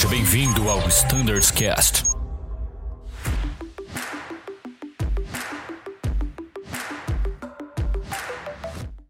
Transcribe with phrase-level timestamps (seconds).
[0.00, 2.04] Seja bem-vindo ao Standards Cast.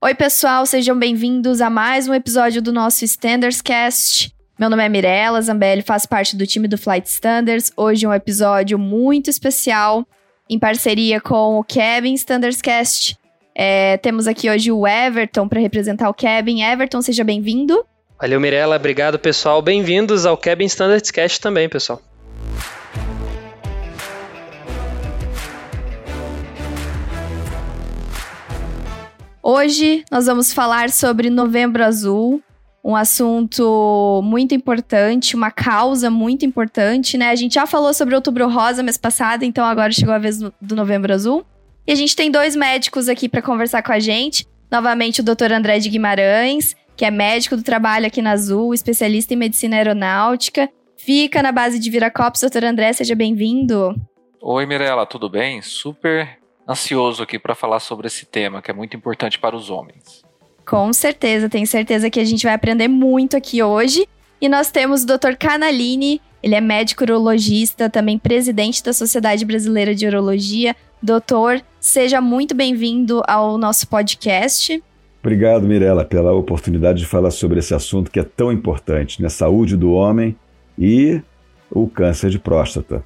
[0.01, 4.35] Oi, pessoal, sejam bem-vindos a mais um episódio do nosso Standards Cast.
[4.59, 7.71] Meu nome é Mirella Zambelli, faço parte do time do Flight Standards.
[7.77, 10.05] Hoje é um episódio muito especial,
[10.49, 13.17] em parceria com o Cabin Standards Cast.
[13.55, 16.63] É, temos aqui hoje o Everton para representar o Cabin.
[16.63, 17.87] Everton, seja bem-vindo.
[18.21, 18.77] Valeu, Mirella.
[18.77, 19.63] Obrigado, pessoal.
[19.63, 22.03] Bem-vindos ao Cabin Standards Cast também, pessoal.
[29.43, 32.43] Hoje nós vamos falar sobre Novembro Azul,
[32.85, 37.31] um assunto muito importante, uma causa muito importante, né?
[37.31, 40.77] A gente já falou sobre Outubro Rosa mês passado, então agora chegou a vez do
[40.77, 41.43] Novembro Azul.
[41.87, 44.47] E a gente tem dois médicos aqui para conversar com a gente.
[44.71, 45.53] Novamente o Dr.
[45.53, 50.69] André de Guimarães, que é médico do trabalho aqui na Azul, especialista em medicina aeronáutica.
[50.99, 52.43] Fica na base de Viracopos.
[52.43, 53.99] Doutor André, seja bem-vindo.
[54.39, 55.63] Oi, Mirella, tudo bem?
[55.63, 56.39] Super
[56.69, 60.23] ansioso aqui para falar sobre esse tema, que é muito importante para os homens.
[60.67, 64.07] Com certeza, tenho certeza que a gente vai aprender muito aqui hoje.
[64.39, 65.37] E nós temos o Dr.
[65.39, 70.77] Canalini, ele é médico urologista, também presidente da Sociedade Brasileira de Urologia.
[71.03, 74.83] Doutor, seja muito bem-vindo ao nosso podcast.
[75.23, 79.29] Obrigado, Mirella, pela oportunidade de falar sobre esse assunto que é tão importante, né?
[79.29, 80.35] Saúde do homem
[80.79, 81.21] e
[81.71, 83.05] o câncer de próstata.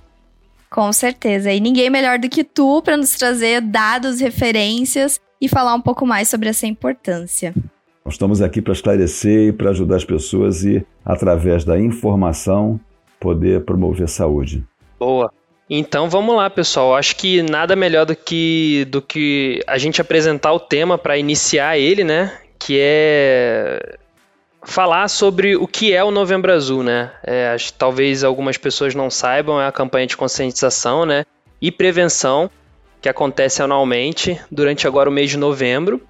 [0.70, 1.52] Com certeza.
[1.52, 6.06] E ninguém melhor do que tu para nos trazer dados, referências e falar um pouco
[6.06, 7.52] mais sobre essa importância.
[8.04, 12.78] Nós estamos aqui para esclarecer e para ajudar as pessoas e, através da informação,
[13.18, 14.64] poder promover saúde.
[14.98, 15.32] Boa.
[15.68, 16.94] Então vamos lá, pessoal.
[16.94, 21.78] Acho que nada melhor do que, do que a gente apresentar o tema para iniciar
[21.78, 22.38] ele, né?
[22.58, 23.98] Que é
[24.62, 27.10] falar sobre o que é o Novembro Azul, né?
[27.22, 31.24] É, acho, talvez algumas pessoas não saibam, é a campanha de conscientização, né?
[31.60, 32.50] E prevenção
[33.00, 36.00] que acontece anualmente durante agora o mês de novembro.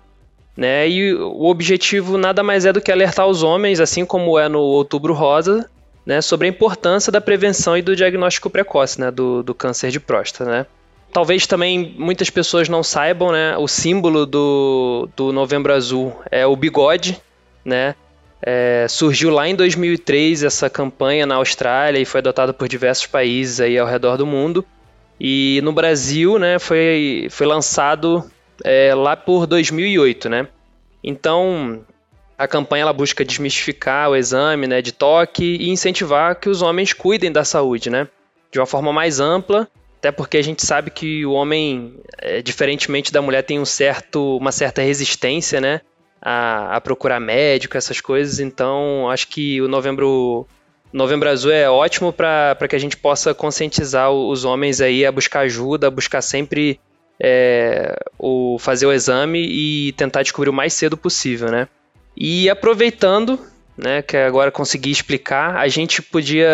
[0.57, 0.89] Né?
[0.89, 4.61] E o objetivo nada mais é do que alertar os homens, assim como é no
[4.61, 5.69] Outubro Rosa,
[6.05, 9.99] né, sobre a importância da prevenção e do diagnóstico precoce né, do, do câncer de
[9.99, 10.45] próstata.
[10.51, 10.67] Né?
[11.13, 16.57] Talvez também muitas pessoas não saibam, né, o símbolo do, do Novembro Azul é o
[16.57, 17.21] bigode,
[17.65, 17.95] né?
[18.47, 23.59] É, surgiu lá em 2003 essa campanha na Austrália e foi adotada por diversos países
[23.59, 24.63] aí ao redor do mundo.
[25.19, 28.23] E no Brasil, né, foi, foi lançado
[28.63, 30.49] é, lá por 2008, né?
[31.03, 31.81] Então,
[32.37, 36.93] a campanha ela busca desmistificar o exame né, de toque e incentivar que os homens
[36.93, 38.09] cuidem da saúde, né?
[38.51, 39.69] De uma forma mais ampla,
[39.99, 44.37] até porque a gente sabe que o homem, é, diferentemente da mulher, tem um certo,
[44.37, 45.81] uma certa resistência, né?
[46.21, 48.41] A, a procurar médico, essas coisas.
[48.41, 50.47] Então, acho que o novembro,
[50.93, 55.41] novembro azul é ótimo para que a gente possa conscientizar os homens aí a buscar
[55.41, 56.81] ajuda, a buscar sempre
[57.21, 61.69] é, o, fazer o exame e tentar descobrir o mais cedo possível, né?
[62.17, 63.39] E aproveitando,
[63.77, 66.49] né, que agora consegui explicar, a gente podia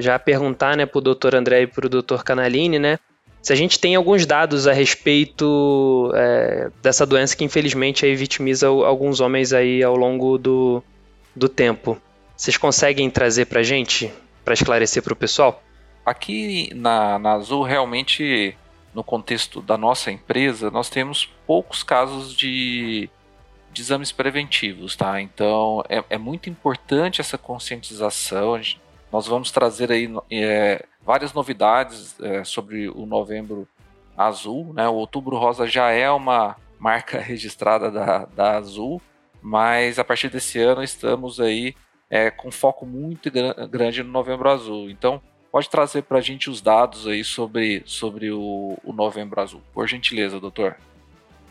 [0.00, 1.36] já perguntar, né, para o Dr.
[1.36, 2.22] André e para o Dr.
[2.24, 2.98] Canalini, né,
[3.44, 8.68] se a gente tem alguns dados a respeito é, dessa doença que infelizmente aí vitimiza
[8.68, 10.82] alguns homens aí ao longo do,
[11.36, 12.00] do tempo.
[12.34, 14.10] Vocês conseguem trazer para a gente,
[14.42, 15.62] para esclarecer para o pessoal?
[16.06, 18.56] Aqui na, na Azul, realmente,
[18.94, 23.10] no contexto da nossa empresa, nós temos poucos casos de
[23.74, 25.20] de exames preventivos, tá?
[25.20, 28.58] Então é, é muito importante essa conscientização.
[29.12, 33.68] Nós vamos trazer aí é, várias novidades é, sobre o Novembro
[34.16, 34.88] Azul, né?
[34.88, 39.02] O Outubro Rosa já é uma marca registrada da, da Azul,
[39.42, 41.74] mas a partir desse ano estamos aí
[42.08, 43.30] é, com foco muito
[43.68, 44.88] grande no Novembro Azul.
[44.88, 45.20] Então
[45.50, 49.88] pode trazer para a gente os dados aí sobre, sobre o, o Novembro Azul, por
[49.88, 50.76] gentileza, doutor.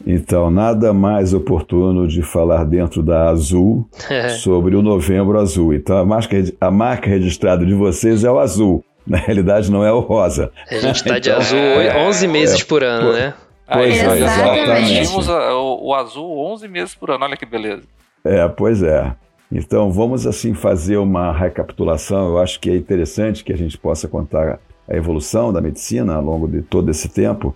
[0.06, 3.88] Então, nada mais oportuno de falar dentro da Azul
[4.42, 5.74] sobre o Novembro Azul.
[5.74, 8.84] Então, a marca, a marca registrada de vocês é o azul.
[9.06, 10.52] Na realidade, não é o rosa.
[10.70, 13.34] A gente está de azul 11 meses é, por ano, né?
[13.68, 15.10] Pois é, exatamente.
[15.10, 17.84] O, o azul 11 meses por ano, olha que beleza.
[18.24, 19.14] É, pois é.
[19.52, 22.30] Então, vamos assim fazer uma recapitulação.
[22.30, 26.24] Eu acho que é interessante que a gente possa contar a evolução da medicina ao
[26.24, 27.56] longo de todo esse tempo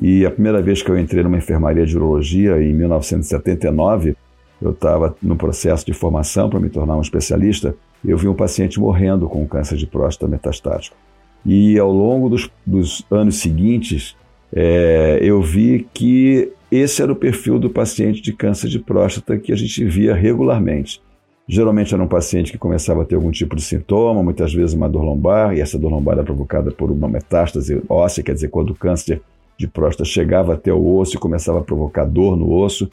[0.00, 4.16] e a primeira vez que eu entrei numa enfermaria de urologia, em 1979,
[4.60, 7.74] eu estava no processo de formação para me tornar um especialista,
[8.04, 10.96] eu vi um paciente morrendo com câncer de próstata metastático.
[11.44, 14.16] E ao longo dos, dos anos seguintes,
[14.52, 19.52] é, eu vi que esse era o perfil do paciente de câncer de próstata que
[19.52, 21.00] a gente via regularmente.
[21.46, 24.88] Geralmente era um paciente que começava a ter algum tipo de sintoma, muitas vezes uma
[24.88, 28.70] dor lombar, e essa dor lombar era provocada por uma metástase óssea, quer dizer, quando
[28.70, 29.20] o câncer
[29.56, 32.90] de próstata chegava até o osso e começava a provocar dor no osso.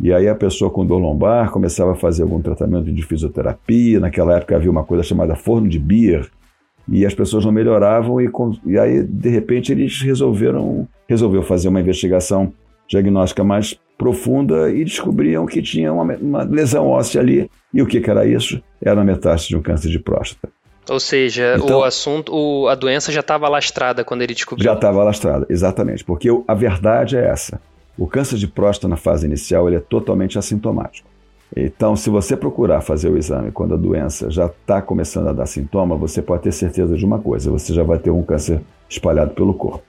[0.00, 4.00] E aí a pessoa com dor lombar começava a fazer algum tratamento de fisioterapia.
[4.00, 6.28] Naquela época havia uma coisa chamada forno de Beer,
[6.88, 8.30] e as pessoas não melhoravam e,
[8.66, 12.52] e aí de repente eles resolveram resolveu fazer uma investigação
[12.88, 17.48] diagnóstica mais profunda e descobriam que tinha uma, uma lesão óssea ali.
[17.72, 18.60] E o que, que era isso?
[18.80, 20.52] Era a metástase de um câncer de próstata.
[20.88, 24.64] Ou seja, então, o assunto, o, a doença já estava alastrada quando ele descobriu.
[24.64, 26.04] Já estava alastrada, exatamente.
[26.04, 27.60] Porque a verdade é essa.
[27.96, 31.08] O câncer de próstata na fase inicial ele é totalmente assintomático.
[31.54, 35.46] Então, se você procurar fazer o exame quando a doença já está começando a dar
[35.46, 39.34] sintoma, você pode ter certeza de uma coisa: você já vai ter um câncer espalhado
[39.34, 39.84] pelo corpo.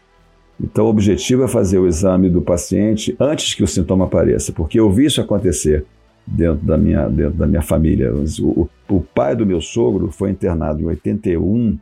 [0.61, 4.79] Então, o objetivo é fazer o exame do paciente antes que o sintoma apareça, porque
[4.79, 5.85] eu vi isso acontecer
[6.25, 8.13] dentro da minha, dentro da minha família.
[8.13, 11.77] O, o pai do meu sogro foi internado em 81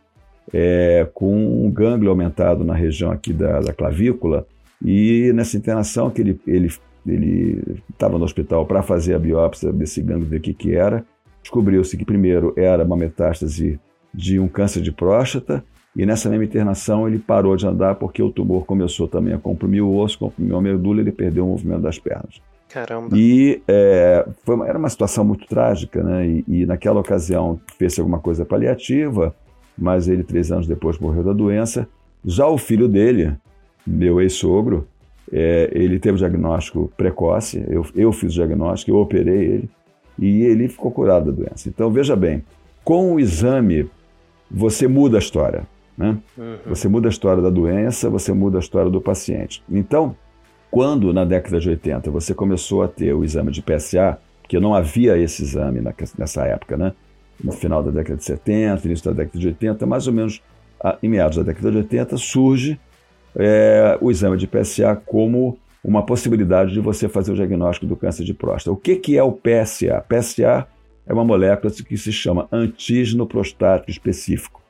[0.53, 4.45] é, com um gânglio aumentado na região aqui da, da clavícula
[4.83, 6.69] e nessa internação que ele ele
[7.05, 11.03] ele estava no hospital para fazer a biópsia desse gânglio, ver o que, que era.
[11.41, 13.79] Descobriu-se que primeiro era uma metástase
[14.13, 15.63] de um câncer de próstata
[15.95, 19.83] e nessa mesma internação ele parou de andar porque o tumor começou também a comprimir
[19.83, 22.39] o osso, comprimir a medula ele perdeu o movimento das pernas.
[22.71, 23.09] Caramba.
[23.13, 26.25] E é, foi uma, era uma situação muito trágica, né?
[26.25, 29.35] E, e naquela ocasião fez alguma coisa paliativa,
[29.77, 31.88] mas ele, três anos depois, morreu da doença.
[32.23, 33.35] Já o filho dele,
[33.85, 34.88] meu ex-sogro,
[35.31, 39.69] é, ele teve o diagnóstico precoce, eu, eu fiz o diagnóstico, eu operei ele,
[40.19, 41.68] e ele ficou curado da doença.
[41.68, 42.44] Então, veja bem,
[42.83, 43.89] com o exame,
[44.50, 45.63] você muda a história.
[45.97, 46.18] Né?
[46.38, 46.57] Uhum.
[46.68, 49.63] Você muda a história da doença, você muda a história do paciente.
[49.69, 50.15] Então,
[50.71, 54.73] quando na década de 80 você começou a ter o exame de PSA, porque não
[54.73, 55.81] havia esse exame
[56.18, 56.94] nessa época, né?
[57.44, 60.41] no final da década de 70, início da década de 80, mais ou menos
[61.01, 62.79] em meados da década de 80, surge
[63.35, 68.23] é, o exame de PSA como uma possibilidade de você fazer o diagnóstico do câncer
[68.23, 68.71] de próstata.
[68.71, 70.03] O que, que é o PSA?
[70.07, 70.68] PSA
[71.06, 74.60] é uma molécula que se chama antígeno prostático específico.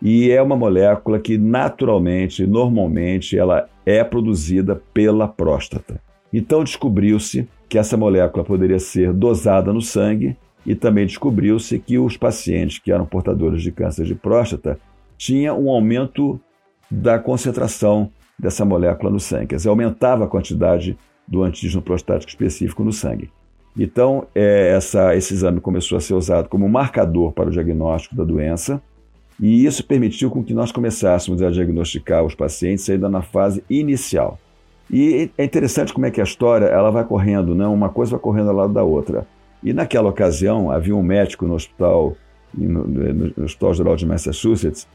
[0.00, 6.00] E é uma molécula que naturalmente, normalmente, ela é produzida pela próstata.
[6.32, 12.16] Então descobriu-se que essa molécula poderia ser dosada no sangue e também descobriu-se que os
[12.16, 14.78] pacientes que eram portadores de câncer de próstata
[15.16, 16.40] tinham um aumento
[16.90, 20.96] da concentração dessa molécula no sangue, quer dizer, aumentava a quantidade
[21.26, 23.30] do antígeno prostático específico no sangue.
[23.76, 28.24] Então, é, essa, esse exame começou a ser usado como marcador para o diagnóstico da
[28.24, 28.82] doença,
[29.40, 34.38] e isso permitiu com que nós começássemos a diagnosticar os pacientes ainda na fase inicial.
[34.90, 37.66] E é interessante como é que a história ela vai correndo, né?
[37.66, 39.26] uma coisa vai correndo ao lado da outra.
[39.62, 42.16] E naquela ocasião havia um médico no hospital,
[42.54, 44.88] no, no, Hospital Geral de Massachusetts,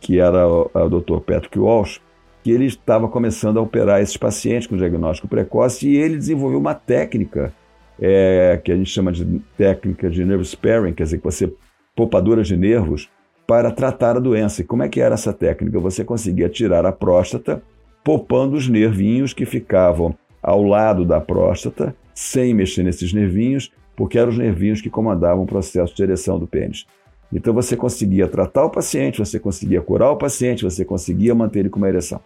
[0.00, 1.20] que era o, o Dr.
[1.20, 2.00] Patrick Walsh,
[2.42, 6.74] que ele estava começando a operar esses pacientes com diagnóstico precoce e ele desenvolveu uma
[6.74, 7.52] técnica
[8.00, 11.52] é, que a gente chama de técnica de nerve sparing, quer dizer, que você
[11.94, 13.08] poupadora de nervos
[13.46, 14.62] para tratar a doença.
[14.62, 15.78] E como é que era essa técnica?
[15.80, 17.62] Você conseguia tirar a próstata,
[18.02, 24.30] poupando os nervinhos que ficavam ao lado da próstata, sem mexer nesses nervinhos, porque eram
[24.30, 26.86] os nervinhos que comandavam o processo de ereção do pênis.
[27.32, 31.70] Então você conseguia tratar o paciente, você conseguia curar o paciente, você conseguia manter ele
[31.70, 32.20] com uma ereção.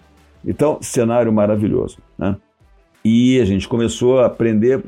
[0.44, 1.98] Então, cenário maravilhoso.
[2.16, 2.36] Né?
[3.04, 4.82] E a gente começou a aprender.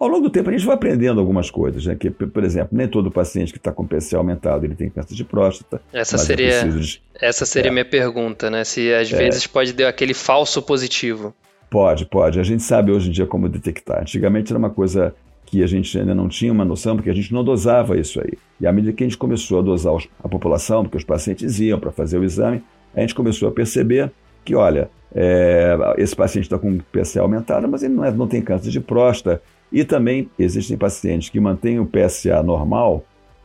[0.00, 1.84] Ao longo do tempo, a gente vai aprendendo algumas coisas.
[1.84, 1.94] Né?
[1.94, 5.24] Que, por exemplo, nem todo paciente que está com PCA aumentado ele tem câncer de
[5.24, 5.82] próstata.
[5.92, 7.02] Essa seria, de...
[7.20, 7.72] essa seria é.
[7.72, 8.64] minha pergunta, né?
[8.64, 9.16] Se às é.
[9.18, 11.34] vezes pode ter aquele falso positivo.
[11.68, 12.40] Pode, pode.
[12.40, 14.00] A gente sabe hoje em dia como detectar.
[14.00, 15.14] Antigamente era uma coisa
[15.44, 18.38] que a gente ainda não tinha uma noção, porque a gente não dosava isso aí.
[18.58, 21.78] E à medida que a gente começou a dosar a população, porque os pacientes iam
[21.78, 22.62] para fazer o exame,
[22.94, 24.10] a gente começou a perceber
[24.44, 28.40] que, olha, é, esse paciente está com PSA aumentado, mas ele não, é, não tem
[28.40, 29.42] câncer de próstata.
[29.72, 33.04] E também existem pacientes que mantêm o PSA normal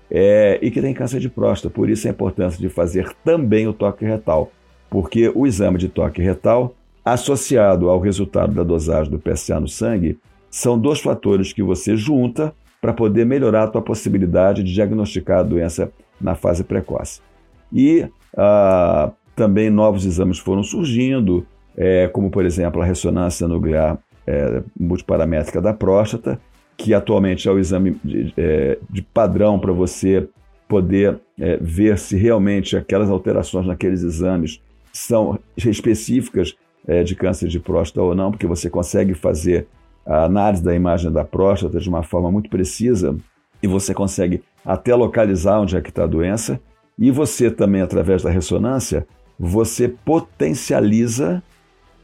[0.09, 1.73] é, e que têm câncer de próstata.
[1.73, 4.51] Por isso a importância de fazer também o toque retal,
[4.89, 10.17] porque o exame de toque retal, associado ao resultado da dosagem do PSA no sangue,
[10.49, 15.43] são dois fatores que você junta para poder melhorar a tua possibilidade de diagnosticar a
[15.43, 17.21] doença na fase precoce.
[17.73, 24.63] E ah, também novos exames foram surgindo, é, como por exemplo a ressonância nuclear é,
[24.79, 26.39] multiparamétrica da próstata,
[26.77, 30.27] que atualmente é o exame de, é, de padrão para você
[30.67, 36.55] poder é, ver se realmente aquelas alterações naqueles exames são específicas
[36.87, 39.67] é, de câncer de próstata ou não, porque você consegue fazer
[40.05, 43.15] a análise da imagem da próstata de uma forma muito precisa
[43.61, 46.59] e você consegue até localizar onde é que está a doença.
[46.97, 49.05] E você também, através da ressonância,
[49.37, 51.43] você potencializa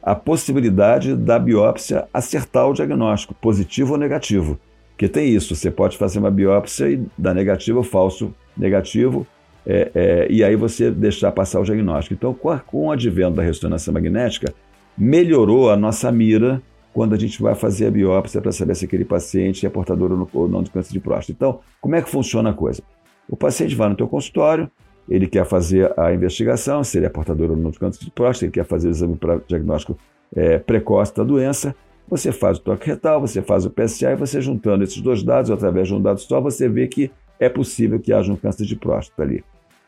[0.02, 4.60] a possibilidade da biópsia acertar o diagnóstico, positivo ou negativo.
[4.92, 9.26] Porque tem isso, você pode fazer uma biópsia e dar negativo ou falso negativo,
[9.66, 12.14] é, é, e aí você deixar passar o diagnóstico.
[12.14, 14.54] Então, com, a, com o advento da ressonância magnética,
[14.98, 16.62] melhorou a nossa mira
[16.94, 20.48] quando a gente vai fazer a biópsia para saber se aquele paciente é portador ou
[20.48, 21.32] não de câncer de próstata.
[21.32, 22.84] Então, como é que funciona a coisa?
[23.30, 24.70] O paciente vai no teu consultório,
[25.12, 28.46] ele quer fazer a investigação, se ele é portador ou não de câncer de próstata,
[28.46, 29.98] ele quer fazer o exame para diagnóstico
[30.34, 31.76] é, precoce da doença,
[32.08, 35.52] você faz o toque retal, você faz o PSA e você juntando esses dois dados,
[35.52, 38.78] através de um dado só, você vê que é possível que haja um câncer de
[38.78, 39.44] próstata ali.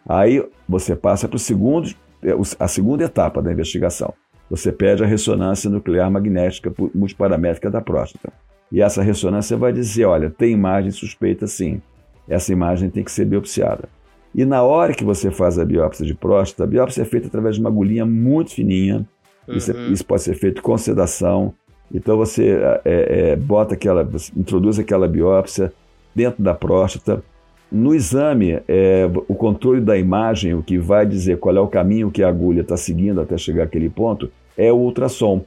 [0.06, 1.90] Aí você passa para o segundo,
[2.22, 4.14] é, a segunda etapa da investigação.
[4.50, 8.34] Você pede a ressonância nuclear magnética multiparamétrica da próstata.
[8.70, 11.82] E essa ressonância vai dizer, olha, tem imagem suspeita sim.
[12.28, 13.88] Essa imagem tem que ser biopsiada.
[14.36, 17.56] E na hora que você faz a biópsia de próstata, a biópsia é feita através
[17.56, 19.06] de uma agulhinha muito fininha.
[19.48, 19.56] Uhum.
[19.56, 21.54] Isso, é, isso, pode ser feito com sedação.
[21.94, 25.72] Então você é, é, bota aquela, introduz aquela biópsia
[26.16, 27.24] dentro da próstata.
[27.72, 32.12] No exame, é, o controle da imagem, o que vai dizer qual é o caminho
[32.12, 35.44] que a agulha está seguindo até chegar àquele ponto, é o ultrassom.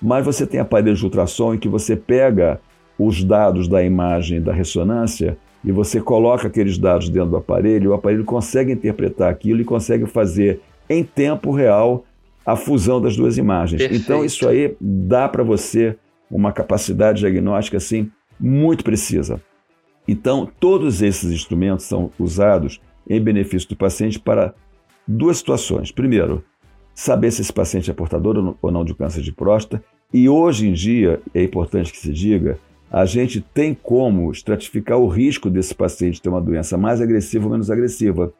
[0.00, 2.60] Mas você tem aparelhos de ultrassom em que você pega
[2.98, 7.94] os dados da imagem da ressonância e você coloca aqueles dados dentro do aparelho, o
[7.94, 12.04] aparelho consegue interpretar aquilo e consegue fazer em tempo real
[12.44, 13.80] a fusão das duas imagens.
[13.80, 14.02] Perfeito.
[14.02, 15.96] Então isso aí dá para você
[16.30, 19.40] uma capacidade diagnóstica assim muito precisa.
[20.06, 24.54] Então todos esses instrumentos são usados em benefício do paciente para
[25.06, 25.90] duas situações.
[25.90, 26.44] Primeiro,
[26.94, 29.82] saber se esse paciente é portador ou não de câncer de próstata.
[30.12, 32.58] E hoje em dia, é importante que se diga,
[32.90, 37.50] a gente tem como estratificar o risco desse paciente ter uma doença mais agressiva ou
[37.50, 38.32] menos agressiva.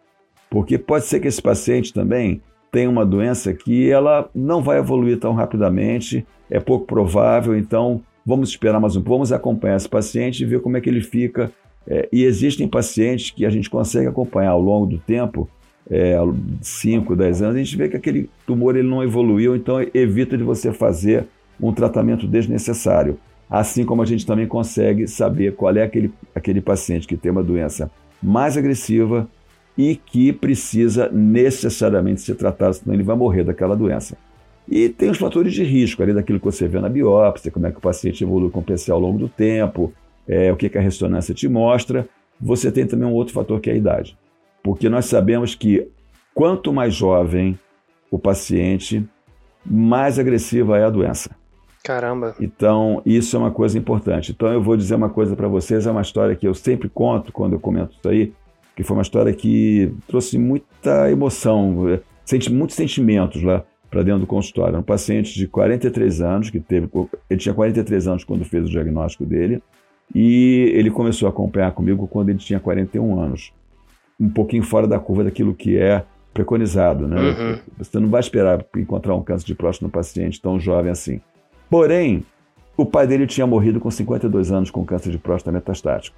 [0.49, 5.19] Porque pode ser que esse paciente também tenha uma doença que ela não vai evoluir
[5.19, 10.43] tão rapidamente, é pouco provável, então vamos esperar mais um pouco, vamos acompanhar esse paciente
[10.43, 11.51] e ver como é que ele fica.
[11.89, 15.49] É, e existem pacientes que a gente consegue acompanhar ao longo do tempo,
[15.89, 16.17] é,
[16.61, 20.43] 5, 10 anos, a gente vê que aquele tumor ele não evoluiu, então evita de
[20.43, 21.27] você fazer
[21.61, 23.19] um tratamento desnecessário.
[23.49, 27.43] Assim como a gente também consegue saber qual é aquele, aquele paciente que tem uma
[27.43, 27.91] doença
[28.23, 29.29] mais agressiva
[29.79, 34.17] e que precisa necessariamente ser tratado, senão ele vai morrer daquela doença.
[34.69, 37.71] E tem os fatores de risco, além daquilo que você vê na biópsia, como é
[37.71, 39.93] que o paciente evolui com o PCA ao longo do tempo,
[40.27, 42.09] é, o que, que a ressonância te mostra.
[42.41, 44.19] Você tem também um outro fator que é a idade.
[44.63, 45.87] Porque nós sabemos que
[46.35, 47.57] quanto mais jovem
[48.11, 49.07] o paciente,
[49.65, 51.31] mais agressiva é a doença.
[51.87, 52.35] Caramba.
[52.41, 54.33] Então, isso é uma coisa importante.
[54.33, 57.31] Então, eu vou dizer uma coisa para vocês, é uma história que eu sempre conto
[57.31, 58.33] quando eu comento isso aí,
[58.75, 64.23] que foi uma história que trouxe muita emoção, eh, senti muitos sentimentos lá para dentro
[64.23, 64.77] do consultório.
[64.77, 66.89] Um paciente de 43 anos, que teve,
[67.31, 69.63] ele tinha 43 anos quando fez o diagnóstico dele,
[70.13, 73.53] e ele começou a acompanhar comigo quando ele tinha 41 anos.
[74.19, 76.03] Um pouquinho fora da curva daquilo que é
[76.35, 77.17] preconizado, né?
[77.17, 77.59] Uhum.
[77.79, 81.21] Você não vai esperar encontrar um câncer de próstata no paciente tão jovem assim.
[81.71, 82.25] Porém,
[82.77, 86.17] o pai dele tinha morrido com 52 anos com câncer de próstata metastático.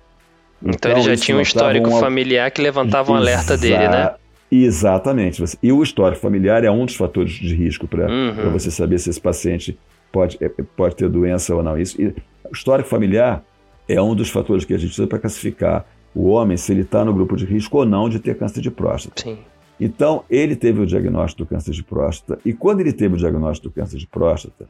[0.60, 2.00] Então, então ele já tinha um histórico um...
[2.00, 3.56] familiar que levantava um alerta Exa...
[3.56, 4.14] dele, né?
[4.50, 5.44] Exatamente.
[5.62, 8.50] E o histórico familiar é um dos fatores de risco para uhum.
[8.50, 9.78] você saber se esse paciente
[10.10, 11.78] pode, é, pode ter doença ou não.
[11.78, 12.14] Isso, e o
[12.52, 13.44] histórico familiar
[13.88, 17.04] é um dos fatores que a gente usa para classificar o homem se ele está
[17.04, 19.22] no grupo de risco ou não de ter câncer de próstata.
[19.22, 19.38] Sim.
[19.78, 23.68] Então, ele teve o diagnóstico do câncer de próstata, e quando ele teve o diagnóstico
[23.68, 24.66] do câncer de próstata,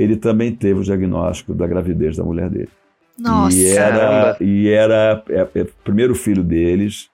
[0.00, 2.70] ele também teve o diagnóstico da gravidez da mulher dele.
[3.18, 3.54] Nossa!
[3.54, 7.10] E era, e era é, é, o primeiro filho deles,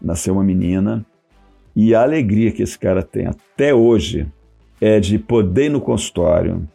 [0.00, 1.04] nasceu uma menina,
[1.76, 4.26] e a alegria que esse cara tem até hoje
[4.80, 6.66] é de poder ir no consultório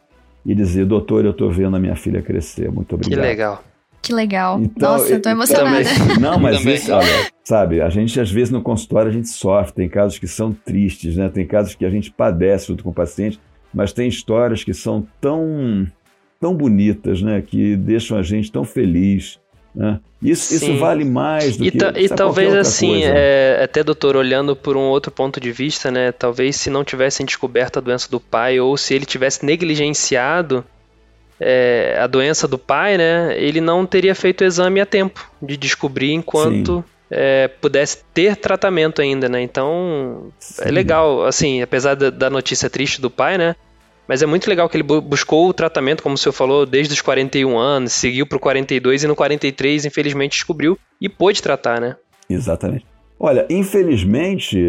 [0.45, 3.19] e dizer, doutor, eu estou vendo a minha filha crescer, muito obrigado.
[3.19, 3.63] Que legal.
[4.03, 4.61] Que legal.
[4.61, 5.83] Então, Nossa, eu tô emocionada.
[5.83, 7.07] Também, não, mas isso, olha,
[7.43, 11.17] sabe, a gente às vezes no consultório a gente sofre, tem casos que são tristes,
[11.17, 11.27] né?
[11.27, 13.39] Tem casos que a gente padece junto com o paciente
[13.75, 15.85] mas tem histórias que são tão,
[16.39, 17.43] tão bonitas, né?
[17.45, 19.37] Que deixam a gente tão feliz.
[19.75, 19.99] Né?
[20.21, 21.77] Isso, isso vale mais do e que.
[21.77, 26.13] e talvez assim, é, até doutor, olhando por um outro ponto de vista, né?
[26.13, 30.63] Talvez se não tivessem descoberto a doença do pai, ou se ele tivesse negligenciado
[31.37, 33.35] é, a doença do pai, né?
[33.37, 39.01] Ele não teria feito o exame a tempo de descobrir enquanto é, pudesse ter tratamento
[39.01, 39.41] ainda, né?
[39.41, 40.63] Então é Sim.
[40.69, 43.55] é legal, assim, apesar da, da notícia triste do pai, né?
[44.07, 47.01] Mas é muito legal que ele buscou o tratamento, como o senhor falou, desde os
[47.01, 51.95] 41 anos, seguiu para o 42 e no 43, infelizmente, descobriu e pôde tratar, né?
[52.29, 52.85] Exatamente.
[53.19, 54.59] Olha, infelizmente,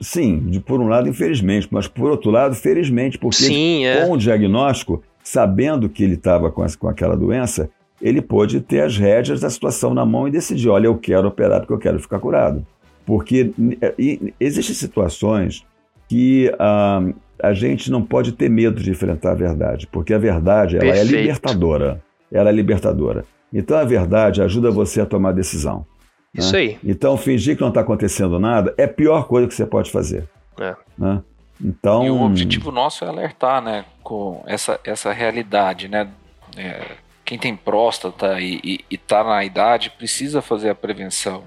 [0.00, 4.06] sim, de por um lado, infelizmente, mas por outro lado, felizmente, porque sim, é.
[4.06, 7.68] com o diagnóstico, sabendo que ele estava com, com aquela doença,
[8.00, 11.60] ele pôde ter as rédeas da situação na mão e decidir: olha, eu quero operar
[11.60, 12.64] porque eu quero ficar curado.
[13.04, 13.94] Porque é,
[14.38, 15.66] existem situações
[16.08, 17.02] que ah,
[17.42, 21.04] a gente não pode ter medo de enfrentar a verdade, porque a verdade ela é
[21.04, 22.02] libertadora.
[22.30, 23.24] Ela é libertadora.
[23.52, 25.86] Então a verdade ajuda você a tomar decisão.
[26.32, 26.58] Isso né?
[26.58, 26.78] aí.
[26.84, 30.28] Então fingir que não está acontecendo nada é a pior coisa que você pode fazer.
[30.60, 30.76] É.
[30.96, 31.22] Né?
[31.62, 36.08] Então, e o objetivo nosso é alertar, né, com essa, essa realidade, né?
[36.56, 41.44] É, quem tem próstata e está na idade precisa fazer a prevenção.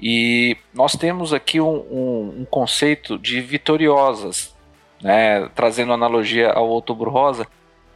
[0.00, 4.52] E nós temos aqui um, um, um conceito de vitoriosas,
[5.02, 7.46] né, trazendo analogia ao outubro rosa,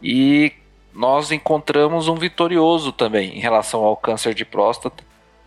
[0.02, 0.52] e
[0.92, 5.04] nós encontramos um vitorioso também em relação ao câncer de próstata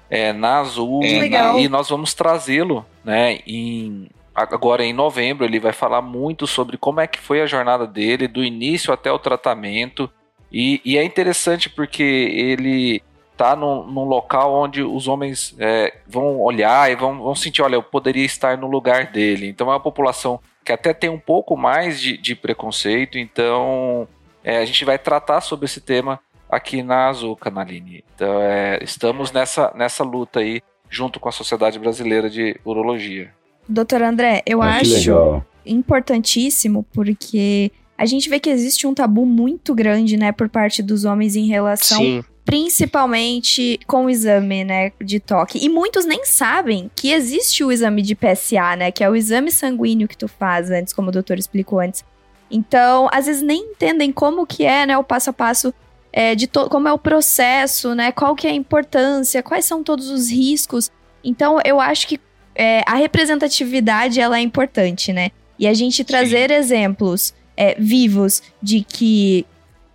[0.10, 5.46] é, na Azul, é, e nós vamos trazê-lo né, em, agora em novembro.
[5.46, 9.12] Ele vai falar muito sobre como é que foi a jornada dele, do início até
[9.12, 10.10] o tratamento.
[10.52, 13.04] E, e é interessante porque ele
[13.38, 17.76] tá num, num local onde os homens é, vão olhar e vão, vão sentir, olha,
[17.76, 19.48] eu poderia estar no lugar dele.
[19.48, 20.40] Então é uma população
[20.70, 24.08] que até tem um pouco mais de, de preconceito, então
[24.44, 28.04] é, a gente vai tratar sobre esse tema aqui na Azul Canaline.
[28.14, 33.34] Então é, estamos nessa, nessa luta aí junto com a Sociedade Brasileira de Urologia.
[33.68, 39.74] Doutor André, eu ah, acho importantíssimo porque a gente vê que existe um tabu muito
[39.74, 45.20] grande, né, por parte dos homens em relação Sim principalmente com o exame, né, de
[45.20, 45.64] toque.
[45.64, 49.52] E muitos nem sabem que existe o exame de PSA, né, que é o exame
[49.52, 52.04] sanguíneo que tu faz antes, como o doutor explicou antes.
[52.50, 55.72] Então, às vezes nem entendem como que é, né, o passo a passo
[56.12, 60.10] é, de como é o processo, né, qual que é a importância, quais são todos
[60.10, 60.90] os riscos.
[61.24, 62.20] Então, eu acho que
[62.56, 65.30] é, a representatividade, ela é importante, né?
[65.60, 66.56] E a gente trazer Sim.
[66.56, 69.46] exemplos é, vivos de que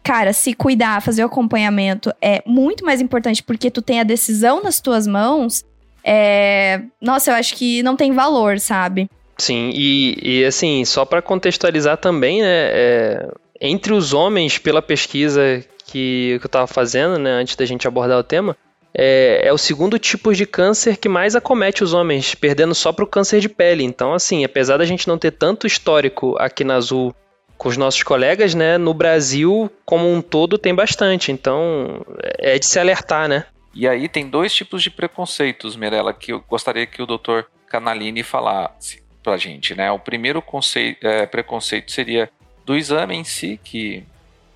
[0.04, 4.62] cara, se cuidar, fazer o acompanhamento é muito mais importante porque tu tem a decisão
[4.62, 5.64] nas tuas mãos.
[6.04, 6.82] É...
[7.00, 9.08] Nossa, eu acho que não tem valor, sabe?
[9.38, 12.68] Sim, e, e assim, só para contextualizar também, né?
[12.70, 13.28] É...
[13.60, 18.18] Entre os homens, pela pesquisa que, que eu estava fazendo, né, antes da gente abordar
[18.18, 18.56] o tema,
[18.92, 23.04] é, é, o segundo tipo de câncer que mais acomete os homens, perdendo só para
[23.04, 23.84] o câncer de pele.
[23.84, 27.14] Então, assim, apesar da gente não ter tanto histórico aqui na Azul
[27.64, 28.76] com os nossos colegas, né?
[28.76, 31.32] No Brasil, como um todo, tem bastante.
[31.32, 32.04] Então,
[32.38, 33.46] é de se alertar, né?
[33.72, 38.22] E aí tem dois tipos de preconceitos, Mirella, que eu gostaria que o doutor Canalini
[38.22, 39.90] falasse pra gente, né?
[39.90, 42.30] O primeiro conceito, é, preconceito seria
[42.66, 44.04] do exame em si, que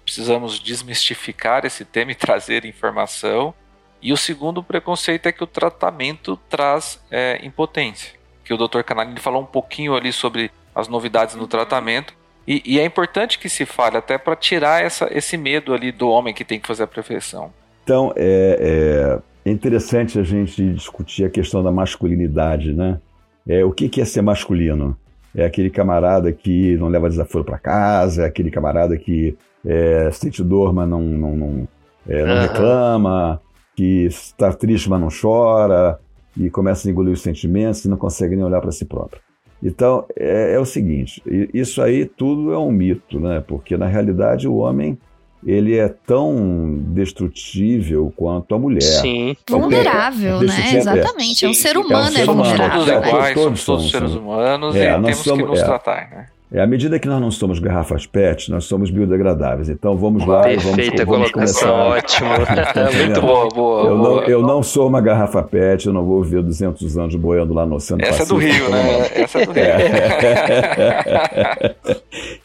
[0.05, 3.55] precisamos desmistificar esse tema e trazer informação.
[4.03, 8.12] E o segundo preconceito é que o tratamento traz é, impotência.
[8.44, 8.83] Que o Dr.
[8.83, 12.17] Canalini falou um pouquinho ali sobre as novidades no tratamento,
[12.49, 16.09] e, e é importante que se fale até para tirar essa, esse medo ali do
[16.09, 17.53] homem que tem que fazer a perfeição.
[17.85, 22.99] Então, é, é, é interessante a gente discutir a questão da masculinidade, né?
[23.47, 24.97] É, o que, que é ser masculino?
[25.37, 30.43] É aquele camarada que não leva desaforo para casa, é aquele camarada que é, sente
[30.43, 31.69] dor, mas não, não, não,
[32.09, 32.41] é, não uhum.
[32.41, 33.43] reclama,
[33.77, 36.01] que está triste, mas não chora,
[36.35, 39.21] e começa a engolir os sentimentos e não consegue nem olhar para si próprio.
[39.62, 43.42] Então, é, é, o seguinte, isso aí tudo é um mito, né?
[43.47, 44.97] Porque, na realidade, o homem,
[45.44, 48.83] ele é tão destrutível quanto a mulher.
[48.83, 49.37] Sim.
[49.49, 50.77] Vulnerável, né?
[50.77, 51.44] Exatamente.
[51.44, 52.44] É, um ser humano, é, um ser humano.
[52.44, 52.85] é vulnerável.
[52.85, 55.64] Somos iguais, somos todos seres humanos é, e temos somos, que nos é.
[55.64, 56.27] tratar, né?
[56.51, 59.69] É, à medida que nós não somos garrafas PET, nós somos biodegradáveis.
[59.69, 61.71] Então vamos lá Perfeita vamos, vamos começar.
[61.71, 62.31] ótimo.
[63.05, 63.87] Muito boa, boa.
[63.87, 64.21] Eu, boa.
[64.21, 67.67] Não, eu não sou uma garrafa PET, eu não vou ver 200 anos boiando lá
[67.67, 68.41] no Oceano Essa Pacífico.
[68.41, 69.09] é do Rio, né?
[69.15, 69.63] Essa é do Rio.
[69.63, 71.75] É.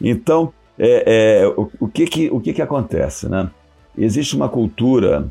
[0.00, 3.26] então, é, é, o, o, que, que, o que, que acontece?
[3.26, 3.48] Né?
[3.96, 5.26] Existe uma cultura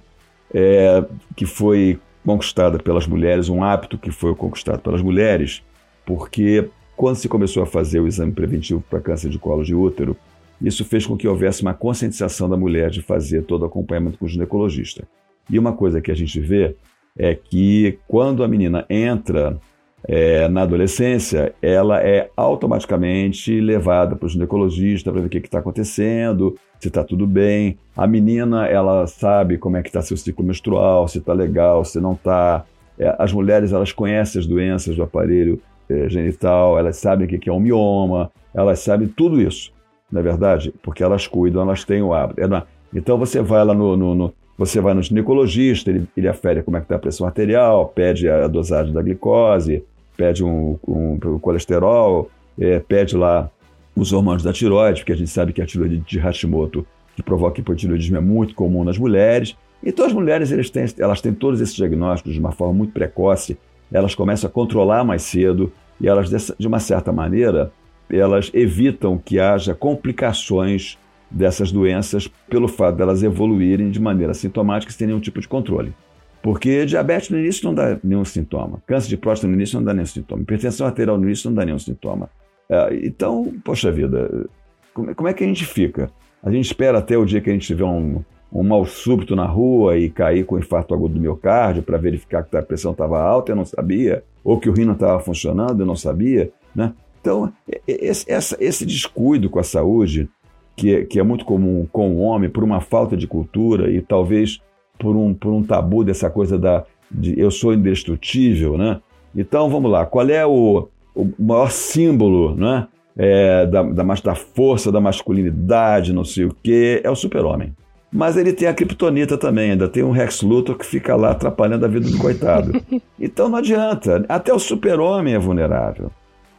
[0.51, 1.03] é,
[1.35, 5.61] que foi conquistada pelas mulheres, um hábito que foi conquistado pelas mulheres,
[6.05, 6.69] porque
[7.03, 10.15] quando se começou a fazer o exame preventivo para câncer de colo de útero,
[10.61, 14.23] isso fez com que houvesse uma conscientização da mulher de fazer todo o acompanhamento com
[14.23, 15.03] o ginecologista.
[15.49, 16.77] E uma coisa que a gente vê
[17.17, 19.59] é que quando a menina entra
[20.07, 25.59] é, na adolescência, ela é automaticamente levada para o ginecologista para ver o que está
[25.59, 27.77] acontecendo, se está tudo bem.
[27.97, 31.99] A menina, ela sabe como é que está seu ciclo menstrual, se está legal, se
[31.99, 32.63] não está.
[32.97, 35.61] É, as mulheres, elas conhecem as doenças do aparelho
[36.07, 39.71] genital, elas sabem o que é um mioma, elas sabem tudo isso.
[40.11, 40.73] não é verdade?
[40.83, 42.41] Porque elas cuidam, elas têm o hábito.
[42.41, 46.61] É então você vai lá no, no, no você vai no ginecologista, ele, ele afere
[46.61, 49.83] como é que está a pressão arterial, pede a dosagem da glicose,
[50.15, 53.49] pede um, um, um colesterol, é, pede lá
[53.95, 57.59] os hormônios da tiroide, porque a gente sabe que a tiroide de Hashimoto, que provoca
[57.59, 59.55] hipotiroidismo, é muito comum nas mulheres.
[59.83, 63.57] Então as mulheres têm, elas têm todos esses diagnósticos de uma forma muito precoce,
[63.91, 67.71] elas começam a controlar mais cedo e elas, de uma certa maneira,
[68.09, 70.97] elas evitam que haja complicações
[71.29, 75.93] dessas doenças pelo fato delas de evoluírem de maneira sintomática sem nenhum tipo de controle.
[76.41, 79.93] Porque diabetes no início não dá nenhum sintoma, câncer de próstata no início não dá
[79.93, 82.29] nenhum sintoma, hipertensão arterial no início não dá nenhum sintoma.
[82.69, 84.47] É, então, poxa vida,
[84.93, 86.11] como é que a gente fica?
[86.43, 88.21] A gente espera até o dia que a gente tiver um,
[88.53, 92.55] um mal súbito na rua e cair com infarto agudo do miocárdio para verificar que
[92.55, 95.85] a pressão estava alta, eu não sabia, ou que o rim não estava funcionando, eu
[95.87, 96.51] não sabia.
[96.75, 96.93] Né?
[97.19, 97.51] Então,
[97.87, 100.29] esse, essa, esse descuido com a saúde,
[100.75, 104.01] que é, que é muito comum com o homem, por uma falta de cultura e
[104.01, 104.61] talvez
[104.99, 109.01] por um, por um tabu dessa coisa da, de eu sou indestrutível, né?
[109.35, 112.87] Então, vamos lá, qual é o, o maior símbolo né?
[113.15, 117.01] É, da, da, da força, da masculinidade, não sei o quê?
[117.03, 117.73] É o super-homem.
[118.13, 121.85] Mas ele tem a Kryptonita também, ainda tem um Rex Luthor que fica lá atrapalhando
[121.85, 122.71] a vida do coitado.
[123.19, 126.11] Então não adianta, até o super-homem é vulnerável.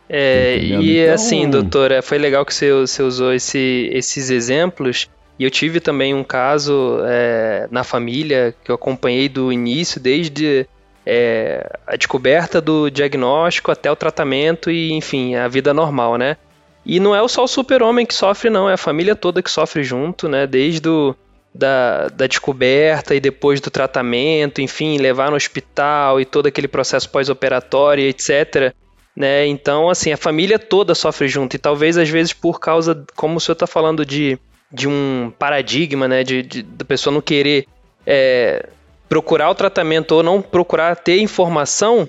[0.08, 1.14] É, e então...
[1.14, 5.10] assim, doutora, foi legal que você, você usou esse, esses exemplos.
[5.38, 10.66] E eu tive também um caso é, na família que eu acompanhei do início, desde
[11.04, 16.38] é, a descoberta do diagnóstico até o tratamento e, enfim, a vida normal, né?
[16.86, 19.82] E não é só o super-homem que sofre, não, é a família toda que sofre
[19.82, 20.46] junto, né?
[20.46, 21.14] Desde o,
[21.54, 27.08] da, da descoberta e depois do tratamento, enfim, levar no hospital e todo aquele processo
[27.08, 28.74] pós-operatório, etc.
[29.16, 29.46] Né?
[29.46, 31.54] Então, assim, a família toda sofre junto.
[31.54, 34.36] E talvez, às vezes, por causa, como o senhor está falando, de,
[34.72, 36.24] de um paradigma, né?
[36.24, 37.66] De, de da pessoa não querer
[38.04, 38.68] é,
[39.08, 42.08] procurar o tratamento ou não procurar ter informação,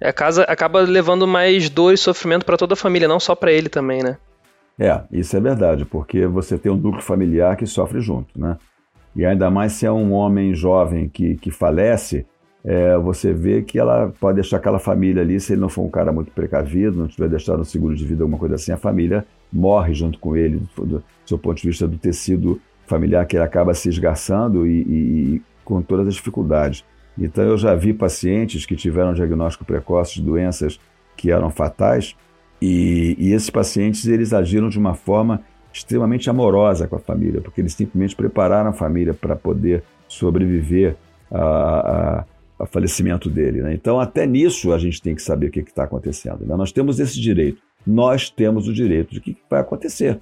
[0.00, 3.52] a casa acaba levando mais dor e sofrimento para toda a família, não só para
[3.52, 4.16] ele também, né?
[4.78, 8.56] É, isso é verdade, porque você tem um núcleo familiar que sofre junto, né?
[9.16, 12.26] E ainda mais se é um homem jovem que, que falece,
[12.62, 15.88] é, você vê que ela pode deixar aquela família ali, se ele não for um
[15.88, 19.24] cara muito precavido, não tiver deixado um seguro de vida, alguma coisa assim, a família
[19.50, 23.44] morre junto com ele, do, do seu ponto de vista do tecido familiar, que ele
[23.44, 26.84] acaba se esgarçando e, e, com todas as dificuldades.
[27.18, 30.78] Então, eu já vi pacientes que tiveram diagnóstico precoce de doenças
[31.16, 32.14] que eram fatais,
[32.60, 35.42] e, e esses pacientes eles agiram de uma forma
[35.76, 40.96] extremamente amorosa com a família, porque eles simplesmente prepararam a família para poder sobreviver
[41.30, 42.24] a, a,
[42.60, 43.60] a falecimento dele.
[43.60, 43.74] Né?
[43.74, 46.46] Então, até nisso a gente tem que saber o que está acontecendo.
[46.46, 46.56] Né?
[46.56, 47.60] Nós temos esse direito.
[47.86, 50.18] Nós temos o direito de que vai acontecer,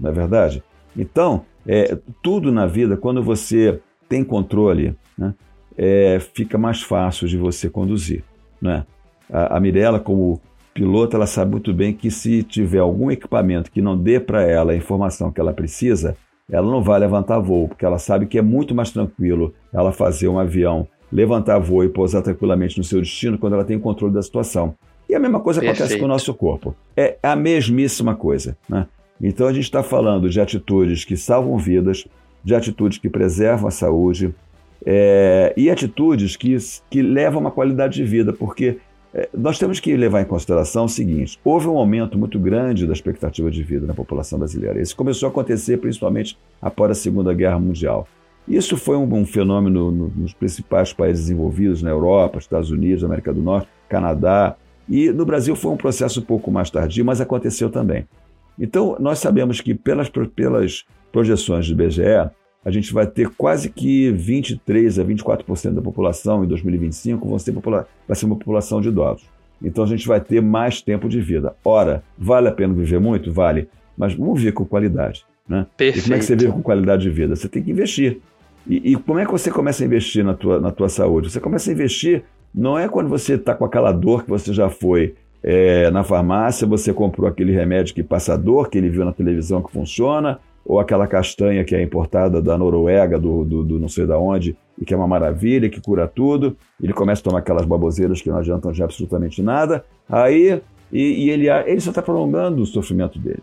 [0.00, 0.62] não é verdade?
[0.96, 5.34] Então, é, tudo na vida, quando você tem controle, né,
[5.76, 8.24] é, fica mais fácil de você conduzir.
[8.60, 8.84] Né?
[9.30, 10.40] A, a Mirella, como
[10.74, 14.72] piloto, ela sabe muito bem que se tiver algum equipamento que não dê para ela
[14.72, 16.16] a informação que ela precisa,
[16.50, 20.28] ela não vai levantar voo, porque ela sabe que é muito mais tranquilo ela fazer
[20.28, 24.12] um avião levantar voo e pousar tranquilamente no seu destino quando ela tem o controle
[24.12, 24.74] da situação.
[25.08, 25.82] E a mesma coisa Perfeito.
[25.82, 26.74] acontece com o nosso corpo.
[26.96, 28.56] É a mesmíssima coisa.
[28.68, 28.86] Né?
[29.22, 32.04] Então a gente está falando de atitudes que salvam vidas,
[32.42, 34.34] de atitudes que preservam a saúde
[34.84, 36.56] é, e atitudes que,
[36.90, 38.78] que levam uma qualidade de vida, porque
[39.32, 43.50] nós temos que levar em consideração o seguinte: houve um aumento muito grande da expectativa
[43.50, 44.80] de vida na população brasileira.
[44.80, 48.08] Isso começou a acontecer principalmente após a Segunda Guerra Mundial.
[48.46, 53.32] Isso foi um, um fenômeno no, nos principais países desenvolvidos, na Europa, Estados Unidos, América
[53.32, 54.56] do Norte, Canadá.
[54.88, 58.06] E no Brasil foi um processo um pouco mais tardio, mas aconteceu também.
[58.58, 62.30] Então, nós sabemos que pelas, pelas projeções do BGE,
[62.64, 67.52] a gente vai ter quase que 23 a 24% da população em 2025 vão ser
[67.52, 69.26] vai ser uma população de idosos.
[69.62, 71.54] Então a gente vai ter mais tempo de vida.
[71.64, 73.32] Ora, vale a pena viver muito?
[73.32, 73.68] Vale.
[73.96, 75.24] Mas vamos viver com qualidade.
[75.48, 75.66] Né?
[75.76, 75.98] Perfeito.
[75.98, 77.36] E como é que você vive com qualidade de vida?
[77.36, 78.18] Você tem que investir.
[78.66, 81.30] E, e, como é que você começa a investir na tua, na tua saúde?
[81.30, 82.24] Você começa a investir
[82.54, 86.66] não é quando você está com aquela dor que você já foi é, na farmácia,
[86.66, 90.80] você comprou aquele remédio que passa dor, que ele viu na televisão que funciona, ou
[90.80, 94.84] aquela castanha que é importada da Noruega, do, do, do, não sei da onde, e
[94.84, 96.56] que é uma maravilha, que cura tudo.
[96.82, 99.84] Ele começa a tomar aquelas baboseiras que não adiantam de absolutamente nada.
[100.08, 103.42] Aí, e, e ele, ele só está prolongando o sofrimento dele.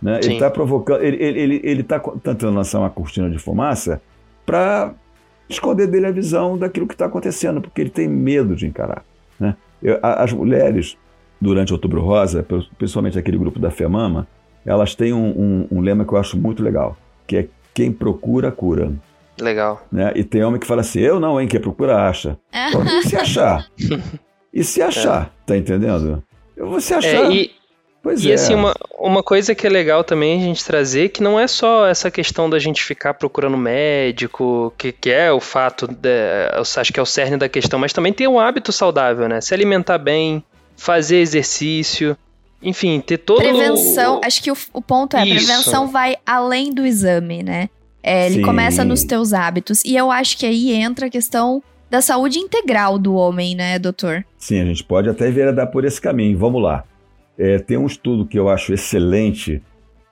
[0.00, 0.20] Né?
[0.22, 4.00] Ele está provocando, ele está ele, ele, ele tá tentando lançar uma cortina de fumaça
[4.46, 4.94] para
[5.48, 9.04] esconder dele a visão daquilo que está acontecendo, porque ele tem medo de encarar.
[9.38, 9.56] Né?
[9.82, 10.96] Eu, as mulheres,
[11.40, 12.46] durante Outubro Rosa,
[12.78, 14.26] principalmente aquele grupo da FEMAMA,
[14.64, 16.96] elas têm um, um, um lema que eu acho muito legal,
[17.26, 18.92] que é quem procura, cura.
[19.40, 19.82] Legal.
[19.90, 20.12] Né?
[20.14, 22.38] E tem homem que fala assim, eu não, hein, quem procura, acha.
[22.68, 23.66] Então, e se achar?
[24.52, 25.30] E se achar, é.
[25.46, 26.22] tá entendendo?
[26.56, 27.30] Você achar...
[27.30, 27.50] É, e,
[28.02, 28.34] Pois e é.
[28.34, 31.86] assim, uma, uma coisa que é legal também a gente trazer, que não é só
[31.86, 36.08] essa questão da gente ficar procurando médico, que, que é o fato, de,
[36.54, 39.40] eu acho que é o cerne da questão, mas também ter um hábito saudável, né?
[39.40, 40.42] Se alimentar bem,
[40.76, 42.16] fazer exercício,
[42.62, 44.24] enfim, ter todo Prevenção, o...
[44.24, 47.68] acho que o, o ponto é, a prevenção vai além do exame, né?
[48.02, 48.42] É, ele Sim.
[48.42, 49.84] começa nos teus hábitos.
[49.84, 54.24] E eu acho que aí entra a questão da saúde integral do homem, né, doutor?
[54.38, 56.38] Sim, a gente pode até dar por esse caminho.
[56.38, 56.84] Vamos lá.
[57.38, 59.62] É, tem um estudo que eu acho excelente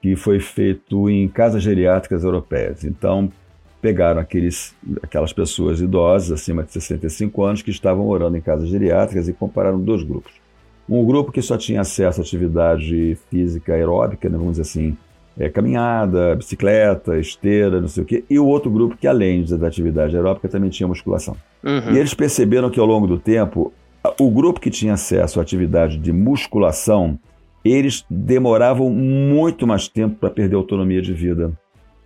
[0.01, 2.85] que foi feito em casas geriátricas europeias.
[2.85, 3.31] Então,
[3.81, 9.29] pegaram aqueles, aquelas pessoas idosas, acima de 65 anos, que estavam morando em casas geriátricas
[9.29, 10.33] e compararam dois grupos.
[10.89, 14.97] Um grupo que só tinha acesso à atividade física aeróbica, né, vamos dizer assim,
[15.39, 19.67] é, caminhada, bicicleta, esteira, não sei o quê, e o outro grupo que, além da
[19.67, 21.37] atividade aeróbica, também tinha musculação.
[21.63, 21.93] Uhum.
[21.93, 23.73] E eles perceberam que, ao longo do tempo,
[24.19, 27.19] o grupo que tinha acesso à atividade de musculação,
[27.65, 31.53] eles demoravam muito mais tempo para perder autonomia de vida.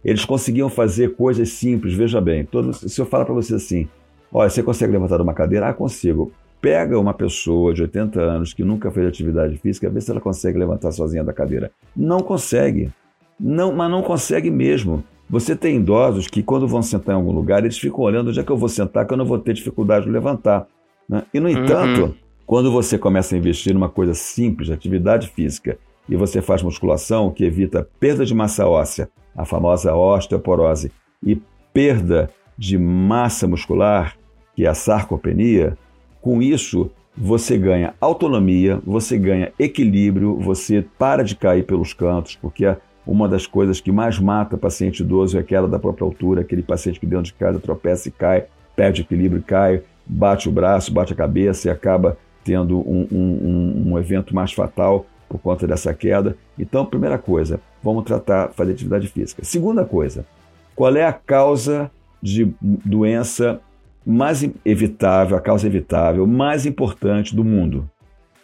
[0.04, 2.44] Eles conseguiam fazer coisas simples, veja bem.
[2.44, 3.88] Todo, se eu falar para você assim,
[4.32, 5.68] olha, você consegue levantar uma cadeira?
[5.68, 6.32] Ah, consigo.
[6.62, 10.58] Pega uma pessoa de 80 anos que nunca fez atividade física, vê se ela consegue
[10.58, 11.72] levantar sozinha da cadeira.
[11.94, 12.90] Não consegue.
[13.38, 15.02] Não, mas não consegue mesmo.
[15.28, 18.44] Você tem idosos que, quando vão sentar em algum lugar, eles ficam olhando onde é
[18.44, 20.68] que eu vou sentar, que eu não vou ter dificuldade de levantar.
[21.08, 21.24] Né?
[21.34, 21.64] E, no uhum.
[21.64, 22.14] entanto,
[22.46, 27.44] quando você começa a investir numa coisa simples, atividade física, e você faz musculação, que
[27.44, 30.92] evita perda de massa óssea, a famosa osteoporose,
[31.24, 31.40] e
[31.72, 34.16] perda de massa muscular,
[34.54, 35.76] que é a sarcopenia,
[36.22, 42.74] com isso você ganha autonomia, você ganha equilíbrio, você para de cair pelos cantos, porque
[43.06, 46.98] uma das coisas que mais mata paciente idoso é aquela da própria altura, aquele paciente
[46.98, 51.12] que dentro de casa tropeça e cai, perde equilíbrio e cai bate o braço, bate
[51.12, 56.36] a cabeça e acaba tendo um, um, um evento mais fatal por conta dessa queda.
[56.58, 59.44] Então, primeira coisa, vamos tratar, fazer atividade física.
[59.44, 60.26] Segunda coisa,
[60.74, 63.60] qual é a causa de doença
[64.04, 67.88] mais evitável, a causa evitável mais importante do mundo,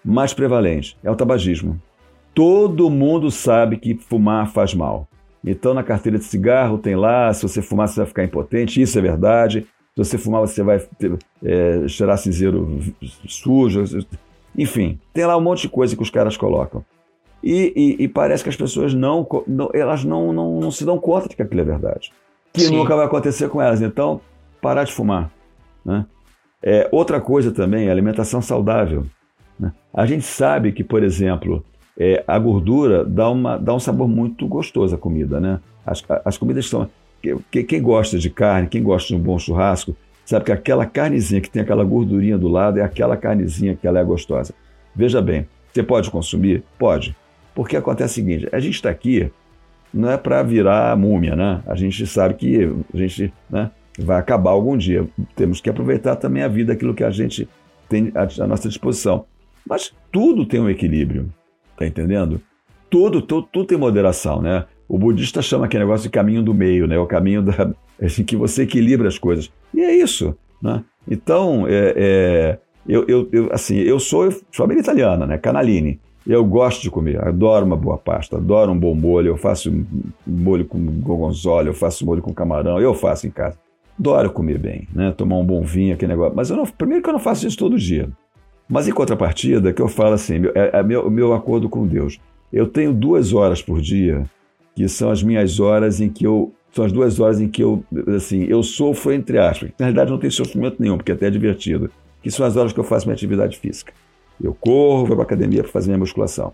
[0.04, 0.96] mais prevalente?
[1.02, 1.80] É o tabagismo.
[2.34, 5.08] Todo mundo sabe que fumar faz mal.
[5.44, 8.98] Então, na carteira de cigarro tem lá, se você fumar, você vai ficar impotente, isso
[8.98, 9.66] é verdade.
[9.94, 12.80] Se você fumar, você vai ter, é, cheirar cinzeiro
[13.26, 13.82] sujo.
[14.56, 16.84] Enfim, tem lá um monte de coisa que os caras colocam.
[17.42, 20.98] E, e, e parece que as pessoas não, não elas não, não, não, se dão
[20.98, 22.12] conta de que aquilo é verdade.
[22.52, 22.76] Que Sim.
[22.76, 23.80] nunca vai acontecer com elas.
[23.80, 24.20] Então,
[24.60, 25.30] parar de fumar.
[25.88, 26.04] Né?
[26.62, 29.06] É, outra coisa também alimentação saudável.
[29.58, 29.72] Né?
[29.94, 31.64] A gente sabe que, por exemplo,
[31.98, 35.40] é, a gordura dá, uma, dá um sabor muito gostoso à comida.
[35.40, 35.58] Né?
[35.86, 36.90] As, as comidas são
[37.50, 41.50] quem gosta de carne, quem gosta de um bom churrasco, sabe que aquela carnezinha que
[41.50, 44.54] tem aquela gordurinha do lado é aquela carnezinha que ela é gostosa.
[44.94, 46.62] Veja bem, você pode consumir?
[46.78, 47.16] Pode.
[47.54, 49.32] Porque acontece o seguinte: a gente está aqui
[49.92, 51.62] não é para virar múmia, né?
[51.66, 53.70] A gente sabe que a gente né,
[54.02, 55.06] vai acabar algum dia.
[55.34, 57.48] Temos que aproveitar também a vida, aquilo que a gente
[57.88, 59.24] tem à nossa disposição.
[59.66, 61.28] Mas tudo tem um equilíbrio,
[61.76, 62.40] tá entendendo?
[62.88, 64.64] Tudo, tudo, tudo tem moderação, né?
[64.88, 66.98] O budista chama aquele negócio de caminho do meio, né?
[66.98, 69.50] O caminho da, em que você equilibra as coisas.
[69.74, 70.82] E é isso, né?
[71.06, 72.58] Então, é, é,
[72.88, 75.38] eu, eu, eu, assim, eu sou família italiana, né?
[75.38, 76.00] Canaline.
[76.26, 79.28] Eu gosto de comer, adoro uma boa pasta, adoro um bom molho.
[79.28, 79.72] Eu faço
[80.26, 83.56] molho com gorgonzola, eu faço molho com camarão, eu faço em casa.
[83.98, 85.12] Adoro comer bem, né?
[85.12, 86.34] Tomar um bom vinho, aquele negócio.
[86.36, 88.08] Mas eu não, primeiro que eu não faço isso todo dia.
[88.68, 92.20] Mas em contrapartida, que eu falo assim, é, é meu, meu acordo com Deus.
[92.52, 94.24] Eu tenho duas horas por dia
[94.74, 97.82] que são as minhas horas em que eu são as duas horas em que eu
[98.14, 99.70] assim eu sofro entre aspas.
[99.78, 101.90] Na realidade não tem sofrimento nenhum, porque até é divertido.
[102.22, 103.92] Que são as horas que eu faço minha atividade física.
[104.40, 106.52] Eu corro, vou para academia para fazer minha musculação.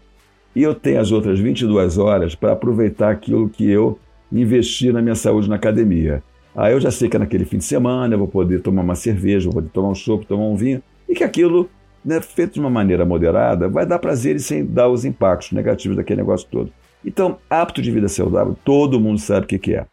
[0.55, 3.99] E eu tenho as outras 22 horas para aproveitar aquilo que eu
[4.33, 6.23] investi na minha saúde na academia.
[6.55, 8.95] Aí eu já sei que é naquele fim de semana eu vou poder tomar uma
[8.95, 11.69] cerveja, vou poder tomar um chopp, tomar um vinho, e que aquilo,
[12.05, 15.97] né, feito de uma maneira moderada, vai dar prazer e sem dar os impactos negativos
[15.97, 16.73] daquele negócio todo.
[17.05, 19.87] Então, hábito de vida saudável, todo mundo sabe o que, que é.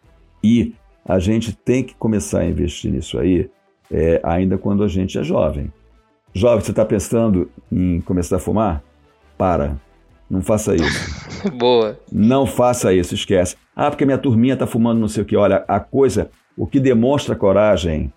[0.43, 0.74] E
[1.06, 3.50] a gente tem que começar a investir nisso aí
[3.91, 5.71] é, ainda quando a gente é jovem.
[6.34, 8.82] Jovem, você está pensando em começar a fumar?
[9.38, 9.76] Para.
[10.30, 11.52] Não faça isso.
[11.58, 12.00] Boa.
[12.10, 13.58] Não faça isso, esquece.
[13.76, 15.36] Ah, porque minha turminha está fumando não sei o que.
[15.36, 18.11] Olha, a coisa, o que demonstra coragem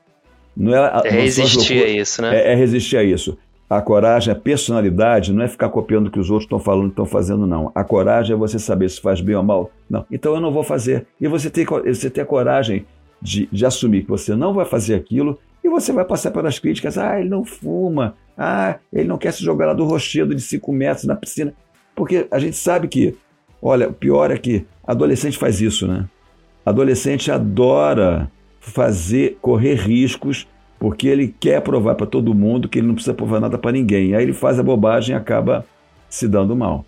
[0.57, 2.37] não é, é resistir a isso, né?
[2.37, 3.37] É, é resistir a isso.
[3.69, 7.07] A coragem, a personalidade, não é ficar copiando o que os outros estão falando, estão
[7.07, 7.73] fazendo, não.
[7.75, 9.71] A coragem é você saber se faz bem ou mal.
[9.89, 11.07] Não, então eu não vou fazer.
[11.21, 12.87] E você ter, você ter a coragem
[13.21, 16.99] de, de assumir que você não vai fazer aquilo e você vai passar pelas críticas.
[16.99, 18.15] Ah, ele não fuma.
[18.37, 21.55] Ah, ele não quer se jogar lá do rochedo de 5 metros na piscina.
[21.97, 23.17] Porque a gente sabe que,
[23.63, 26.05] olha, o pior é que adolescente faz isso, né?
[26.65, 30.47] Adolescente adora fazer, correr riscos,
[30.79, 34.15] porque ele quer provar para todo mundo que ele não precisa provar nada para ninguém.
[34.15, 35.67] Aí ele faz a bobagem e acaba
[36.09, 36.85] se dando mal.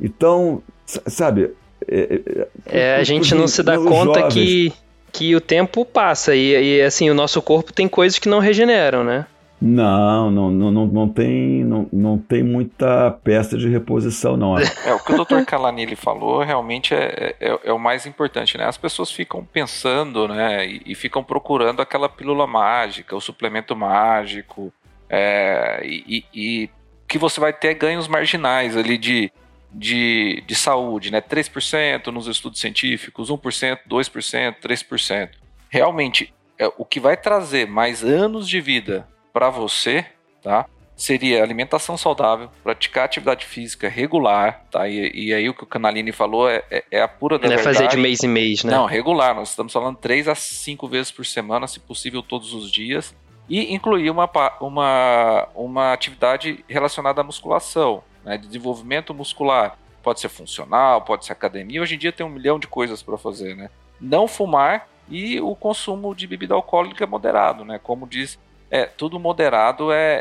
[0.00, 1.50] Então, sabe.
[1.88, 2.20] É,
[2.66, 4.72] é, é a gente não se dá conta jovens, que,
[5.12, 9.04] que o tempo passa e, e, assim, o nosso corpo tem coisas que não regeneram,
[9.04, 9.26] né?
[9.60, 14.56] Não, não, não, não, tem, não, não tem muita peça de reposição, não.
[14.86, 15.44] É, o que o Dr.
[15.46, 18.66] Calanilli falou realmente é, é, é, o mais importante, né?
[18.66, 24.72] As pessoas ficam pensando, né, e, e ficam procurando aquela pílula mágica, o suplemento mágico,
[25.08, 26.70] é, e, e,
[27.08, 29.32] que você vai ter ganhos marginais ali de,
[29.72, 31.20] de, de saúde, né?
[31.20, 35.30] 3% nos estudos científicos, 1%, 2%, 3%.
[35.70, 40.06] Realmente, é, o que vai trazer mais anos de vida para você,
[40.42, 40.64] tá?
[40.96, 44.88] Seria alimentação saudável, praticar atividade física regular, tá?
[44.88, 47.54] E, e aí o que o Canalini falou é, é, é a pura da Não
[47.54, 48.72] é fazer de mês em mês, né?
[48.72, 49.34] Não, regular.
[49.34, 53.14] Nós estamos falando três a cinco vezes por semana, se possível todos os dias.
[53.46, 54.26] E incluir uma,
[54.58, 58.38] uma, uma atividade relacionada à musculação, né?
[58.38, 59.76] desenvolvimento muscular.
[60.02, 61.82] Pode ser funcional, pode ser academia.
[61.82, 63.68] Hoje em dia tem um milhão de coisas para fazer, né?
[64.00, 67.78] Não fumar e o consumo de bebida alcoólica moderado, né?
[67.78, 68.38] Como diz
[68.70, 70.14] é, tudo moderado é,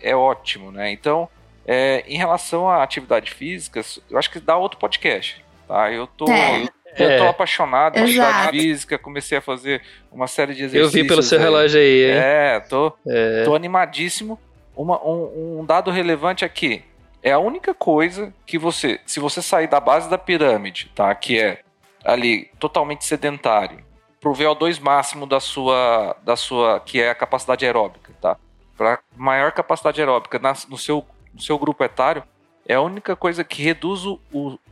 [0.00, 0.90] é, é ótimo, né?
[0.90, 1.28] Então,
[1.66, 5.90] é, em relação à atividade física, eu acho que dá outro podcast, tá?
[5.92, 6.62] Eu tô, é.
[6.98, 7.28] eu, eu tô é.
[7.28, 10.94] apaixonado por atividade física, comecei a fazer uma série de exercícios.
[10.94, 12.02] Eu vi pelo seu relógio aí.
[12.02, 13.44] É, tô, é.
[13.44, 14.38] tô animadíssimo.
[14.74, 16.82] Uma, um, um dado relevante aqui,
[17.22, 21.14] é a única coisa que você, se você sair da base da pirâmide, tá?
[21.14, 21.60] Que é
[22.04, 23.78] ali totalmente sedentário,
[24.22, 28.38] pro VO2 máximo da sua, da sua, que é a capacidade aeróbica, tá?
[28.78, 31.04] Para maior capacidade aeróbica na, no, seu,
[31.34, 32.22] no seu grupo etário,
[32.66, 34.20] é a única coisa que reduz o,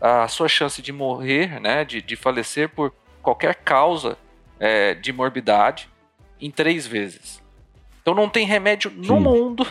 [0.00, 4.16] a sua chance de morrer, né, de, de falecer por qualquer causa
[4.60, 5.90] é, de morbidade
[6.40, 7.42] em três vezes.
[8.00, 9.20] Então não tem remédio no Sim.
[9.20, 9.66] mundo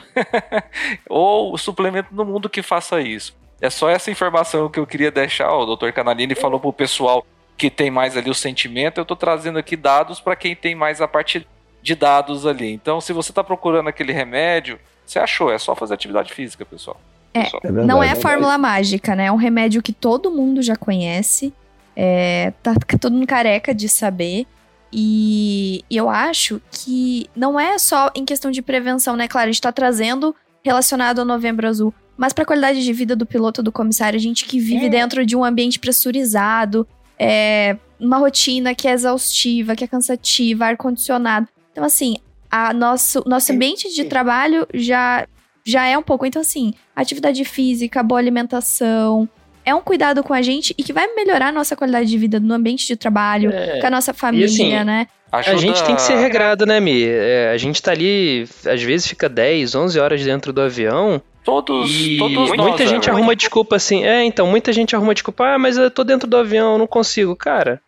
[1.10, 3.36] ou suplemento no mundo que faça isso.
[3.62, 5.52] É só essa informação que eu queria deixar.
[5.54, 5.92] O Dr.
[5.92, 7.26] Canalini falou pro pessoal
[7.60, 11.02] que tem mais ali o sentimento, eu estou trazendo aqui dados para quem tem mais
[11.02, 11.46] a parte
[11.82, 12.72] de dados ali.
[12.72, 17.00] Então, se você está procurando aquele remédio, você achou, é só fazer atividade física, pessoal.
[17.34, 19.26] É, é verdade, não é, a fórmula mágica, né?
[19.26, 21.54] É um remédio que todo mundo já conhece,
[21.96, 24.48] é, tá todo mundo careca de saber.
[24.92, 29.28] E, e, eu acho que não é só em questão de prevenção, né?
[29.28, 33.18] Claro, a gente tá trazendo relacionado ao Novembro Azul, mas para a qualidade de vida
[33.18, 34.90] do piloto, do comissário, a gente que vive é.
[34.90, 36.88] dentro de um ambiente pressurizado,
[37.20, 41.48] é, uma rotina que é exaustiva, que é cansativa, ar-condicionado.
[41.72, 42.16] Então, assim,
[42.50, 45.28] a nosso, nosso ambiente de trabalho já,
[45.66, 46.26] já é um pouco.
[46.26, 49.28] Então, assim, atividade física, boa alimentação,
[49.66, 52.40] é um cuidado com a gente e que vai melhorar a nossa qualidade de vida
[52.40, 53.80] no ambiente de trabalho, é.
[53.80, 55.08] com a nossa família, assim, né?
[55.32, 55.56] Ajuda...
[55.56, 57.04] A gente tem que ser regrado, né, Mi?
[57.04, 61.90] É, a gente tá ali, às vezes fica 10, 11 horas dentro do avião Todos,
[61.90, 64.04] e todos muita nós, gente é, arruma desculpa assim.
[64.04, 65.56] É, então, muita gente arruma desculpa.
[65.56, 67.36] Ah, mas eu tô dentro do avião, não consigo.
[67.36, 67.82] Cara,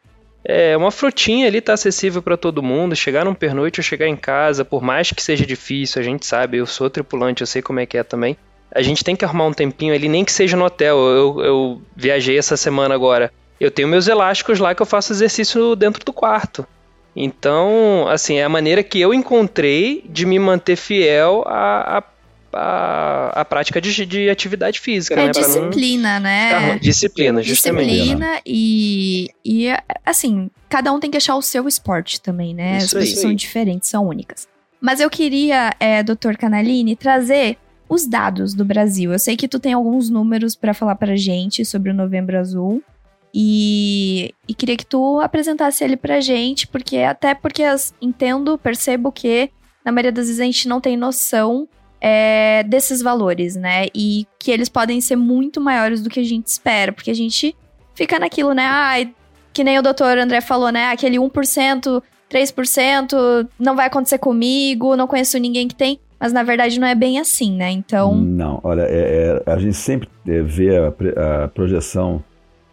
[0.44, 2.96] é uma frutinha ali tá acessível para todo mundo.
[2.96, 6.58] Chegar num pernoite ou chegar em casa, por mais que seja difícil, a gente sabe,
[6.58, 8.38] eu sou tripulante, eu sei como é que é também.
[8.74, 10.98] A gente tem que arrumar um tempinho ali, nem que seja no hotel.
[10.98, 13.32] Eu, eu viajei essa semana agora.
[13.60, 16.66] Eu tenho meus elásticos lá que eu faço exercício dentro do quarto.
[17.14, 22.02] Então, assim, é a maneira que eu encontrei de me manter fiel a
[23.34, 25.20] a, prática de, de atividade física.
[25.20, 25.32] É né?
[25.32, 26.80] disciplina, né?
[26.80, 27.92] Disciplina, justamente.
[27.92, 29.68] Disciplina e, e,
[30.06, 32.78] assim, cada um tem que achar o seu esporte também, né?
[32.78, 34.48] Isso As pessoas são diferentes, são únicas.
[34.80, 39.12] Mas eu queria, é, doutor Canalini, trazer os dados do Brasil.
[39.12, 42.82] Eu sei que tu tem alguns números para falar pra gente sobre o Novembro Azul.
[43.34, 49.12] E, e, queria que tu apresentasse ele pra gente, porque até porque as, entendo, percebo
[49.12, 49.50] que
[49.86, 51.68] na maioria das vezes a gente não tem noção
[52.02, 53.86] é, desses valores, né?
[53.94, 57.56] E que eles podem ser muito maiores do que a gente espera, porque a gente
[57.94, 58.66] fica naquilo, né?
[58.66, 59.08] Ah,
[59.54, 60.90] que nem o doutor André falou, né?
[60.90, 66.00] Aquele 1%, 3% não vai acontecer comigo, não conheço ninguém que tem.
[66.20, 67.72] Mas na verdade não é bem assim, né?
[67.72, 68.16] Então.
[68.16, 72.24] Não, olha, é, é, a gente sempre vê a, a projeção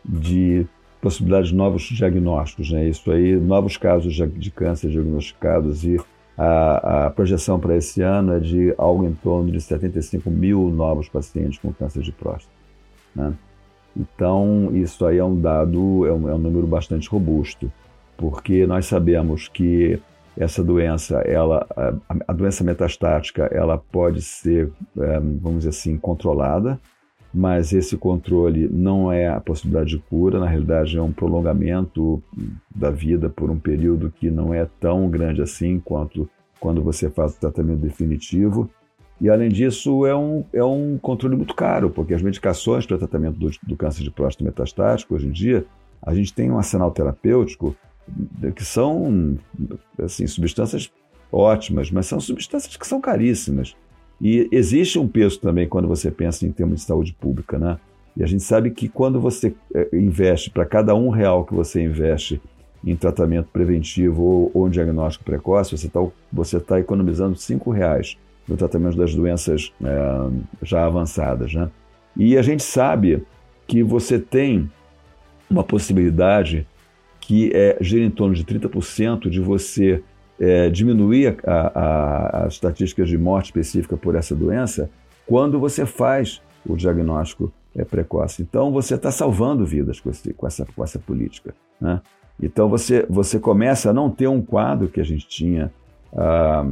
[0.04, 0.66] de
[1.00, 2.86] possibilidades de novos diagnósticos, né?
[2.88, 5.98] Isso aí, novos casos de, de câncer diagnosticados e
[6.38, 11.08] a, a projeção para esse ano é de algo em torno de 75 mil novos
[11.08, 12.54] pacientes com câncer de próstata.
[13.14, 13.34] Né?
[13.96, 17.70] Então, isso aí é um dado, é um, é um número bastante robusto,
[18.16, 20.00] porque nós sabemos que
[20.36, 21.92] essa doença, ela, a,
[22.28, 26.78] a doença metastática, ela pode ser, é, vamos dizer assim, controlada,
[27.32, 32.22] mas esse controle não é a possibilidade de cura, na realidade é um prolongamento
[32.74, 37.36] da vida por um período que não é tão grande assim quanto quando você faz
[37.36, 38.68] o tratamento definitivo.
[39.20, 43.38] E além disso, é um, é um controle muito caro, porque as medicações para tratamento
[43.38, 45.64] do, do câncer de próstata metastático, hoje em dia,
[46.02, 47.76] a gente tem um arsenal terapêutico
[48.54, 49.36] que são
[50.02, 50.90] assim, substâncias
[51.30, 53.76] ótimas, mas são substâncias que são caríssimas.
[54.20, 57.78] E existe um peso também quando você pensa em termos de saúde pública, né?
[58.16, 61.80] E a gente sabe que quando você eh, investe, para cada um real que você
[61.80, 62.40] investe
[62.84, 68.16] em tratamento preventivo ou, ou em diagnóstico precoce, você está você tá economizando cinco reais
[68.46, 70.30] no tratamento das doenças é,
[70.62, 71.70] já avançadas, né?
[72.16, 73.22] E a gente sabe
[73.66, 74.70] que você tem
[75.48, 76.66] uma possibilidade
[77.20, 80.02] que é, gira em torno de 30% de você
[80.40, 84.90] é, diminuir a, a, as estatísticas de morte específica por essa doença
[85.26, 88.42] quando você faz o diagnóstico é, precoce.
[88.42, 91.54] Então, você está salvando vidas com, esse, com, essa, com essa política.
[91.80, 92.00] Né?
[92.40, 95.70] Então, você, você começa a não ter um quadro que a gente tinha
[96.16, 96.64] ah,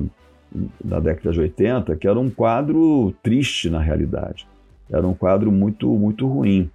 [0.85, 4.47] na década de 80, que era um quadro triste na realidade.
[4.91, 6.71] Era um quadro muito, muito ruim.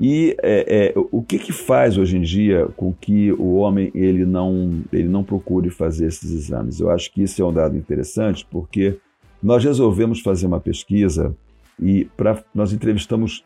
[0.00, 4.24] E é, é, o que, que faz hoje em dia com que o homem ele
[4.24, 6.80] não, ele não procure fazer esses exames?
[6.80, 8.96] Eu acho que isso é um dado interessante, porque
[9.42, 11.36] nós resolvemos fazer uma pesquisa
[11.78, 13.44] e pra, nós entrevistamos,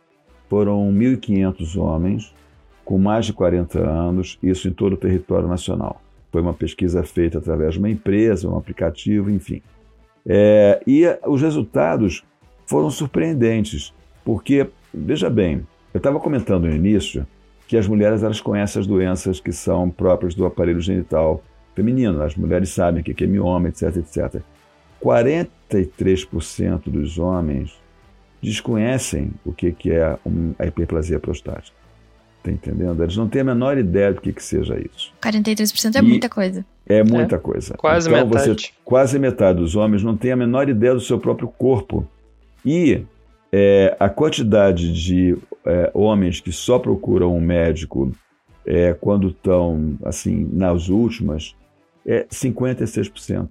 [0.48, 2.32] foram 1.500 homens
[2.84, 6.00] com mais de 40 anos, isso em todo o território nacional.
[6.30, 9.60] Foi uma pesquisa feita através de uma empresa, um aplicativo, enfim.
[10.24, 12.22] É, e os resultados
[12.64, 13.92] foram surpreendentes,
[14.24, 17.24] porque, veja bem, eu estava comentando no início
[17.68, 21.42] que as mulheres elas conhecem as doenças que são próprias do aparelho genital
[21.74, 22.20] feminino.
[22.20, 24.42] As mulheres sabem o que é mioma, etc, etc.
[25.00, 27.78] 43% dos homens
[28.42, 30.18] desconhecem o que é
[30.58, 31.76] a hiperplasia prostática.
[32.38, 33.02] Está entendendo?
[33.02, 35.14] Eles não têm a menor ideia do que, que seja isso.
[35.22, 36.66] 43% é e muita coisa.
[36.86, 37.38] É muita é.
[37.38, 37.74] coisa.
[37.74, 38.48] Quase então, metade.
[38.48, 42.06] Você, quase metade dos homens não tem a menor ideia do seu próprio corpo.
[42.66, 43.02] E
[43.50, 48.12] é, a quantidade de é, homens que só procuram um médico
[48.66, 51.54] é, quando estão assim nas últimas
[52.06, 53.48] é 56%.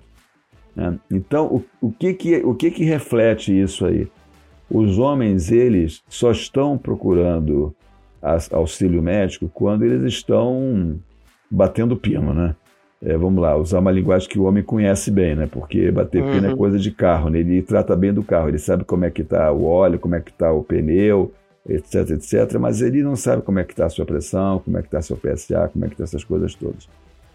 [0.76, 1.00] Né?
[1.12, 4.08] Então, o, o, que, que, o que, que reflete isso aí?
[4.70, 7.76] Os homens, eles só estão procurando
[8.52, 10.98] auxílio médico quando eles estão
[11.52, 12.56] batendo pino, né?
[13.06, 15.46] É, vamos lá, usar uma linguagem que o homem conhece bem, né?
[15.46, 16.32] Porque bater uhum.
[16.32, 17.40] pino é coisa de carro, né?
[17.40, 20.22] Ele trata bem do carro, ele sabe como é que está o óleo, como é
[20.22, 21.34] que está o pneu,
[21.68, 24.82] etc, etc, mas ele não sabe como é que está a sua pressão, como é
[24.82, 26.88] que está seu PSA, como é que está essas coisas todas.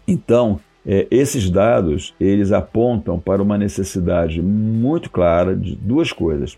[0.07, 6.57] Então, é, esses dados, eles apontam para uma necessidade muito clara de duas coisas.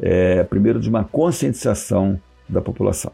[0.00, 3.12] É, primeiro, de uma conscientização da população.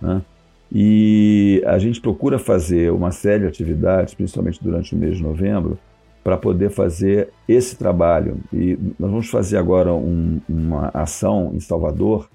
[0.00, 0.22] Né?
[0.70, 5.78] E a gente procura fazer uma série de atividades, principalmente durante o mês de novembro,
[6.22, 8.38] para poder fazer esse trabalho.
[8.52, 12.28] E nós vamos fazer agora um, uma ação em Salvador,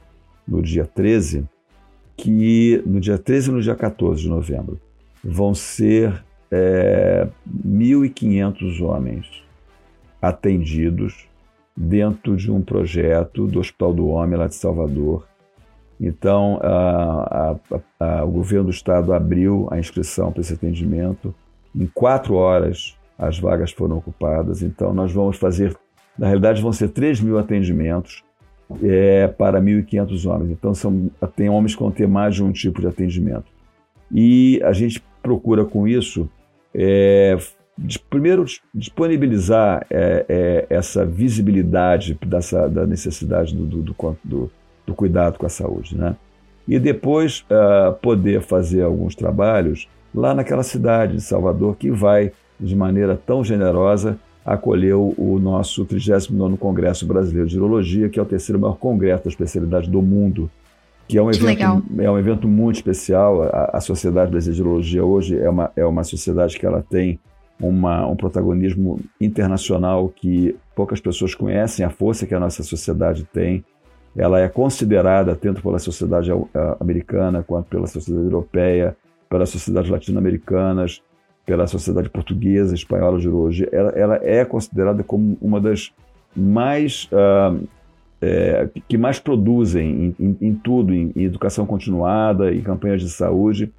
[0.47, 1.47] no dia 13,
[2.15, 4.79] que no dia 13 e no dia 14 de novembro
[5.23, 7.27] vão ser é,
[7.65, 9.43] 1.500 homens
[10.21, 11.27] atendidos
[11.75, 15.25] dentro de um projeto do Hospital do Homem lá de Salvador,
[15.99, 17.55] então, a,
[17.99, 21.33] a, a, o governo do estado abriu a inscrição para esse atendimento.
[21.73, 24.61] Em quatro horas, as vagas foram ocupadas.
[24.61, 25.73] Então, nós vamos fazer,
[26.17, 28.21] na realidade, vão ser 3 mil atendimentos
[28.81, 30.51] é, para 1.500 homens.
[30.51, 33.45] Então, são, tem homens que vão ter mais de um tipo de atendimento.
[34.11, 36.29] E a gente procura, com isso,
[36.73, 37.37] é,
[38.09, 44.51] primeiro disponibilizar é, é, essa visibilidade dessa, da necessidade do, do, do, do
[44.85, 46.15] do cuidado com a saúde, né?
[46.67, 52.75] E depois uh, poder fazer alguns trabalhos lá naquela cidade de Salvador que vai, de
[52.75, 58.59] maneira tão generosa, acolher o, nosso 39º Congresso Brasileiro de Urologia, que é o terceiro
[58.59, 60.49] maior congresso da especialidade do mundo,
[61.07, 63.43] que é um, que evento, é um evento muito especial.
[63.43, 67.19] A, a Sociedade Brasileira de Urologia hoje é uma, é uma sociedade que ela tem
[67.59, 73.63] uma, um protagonismo internacional que poucas pessoas conhecem, a força que a nossa sociedade tem
[74.15, 76.29] ela é considerada tanto pela sociedade
[76.79, 78.95] americana quanto pela sociedade europeia,
[79.27, 81.01] pelas sociedades latino-americanas,
[81.45, 85.91] pela Sociedade Portuguesa Espanhola de Urologia, ela, ela é considerada como uma das
[86.35, 87.67] mais uh,
[88.21, 93.09] é, que mais produzem em, em, em tudo, em, em, educação continuada, em campanhas de
[93.09, 93.71] saúde.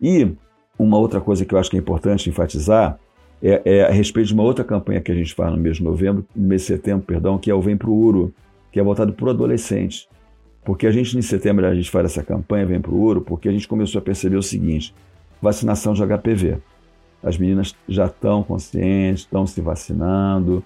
[0.00, 0.30] E
[0.78, 2.98] uma outra coisa que eu acho que é importante enfatizar
[3.42, 5.82] é, é, a respeito de uma outra campanha que a gente faz no mês de
[5.82, 8.32] novembro, no mês de setembro, perdão, que é o Vem Pro Uro,
[8.70, 10.08] que é voltado para o adolescente.
[10.64, 13.52] Porque a gente, em setembro, a gente faz essa campanha, Vem Pro Uro, porque a
[13.52, 14.94] gente começou a perceber o seguinte,
[15.42, 16.58] vacinação de HPV.
[17.22, 20.64] As meninas já estão conscientes, estão se vacinando,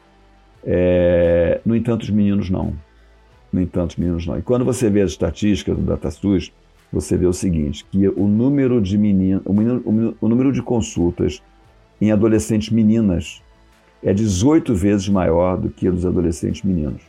[0.64, 1.60] é...
[1.64, 2.74] no entanto, os meninos não
[3.52, 4.38] no entanto, meninos não.
[4.38, 6.50] E quando você vê as estatísticas do DataSUS,
[6.90, 11.42] você vê o seguinte, que o número de meninas, o, menino, o número de consultas
[12.00, 13.42] em adolescentes meninas
[14.02, 17.02] é 18 vezes maior do que dos adolescentes meninos.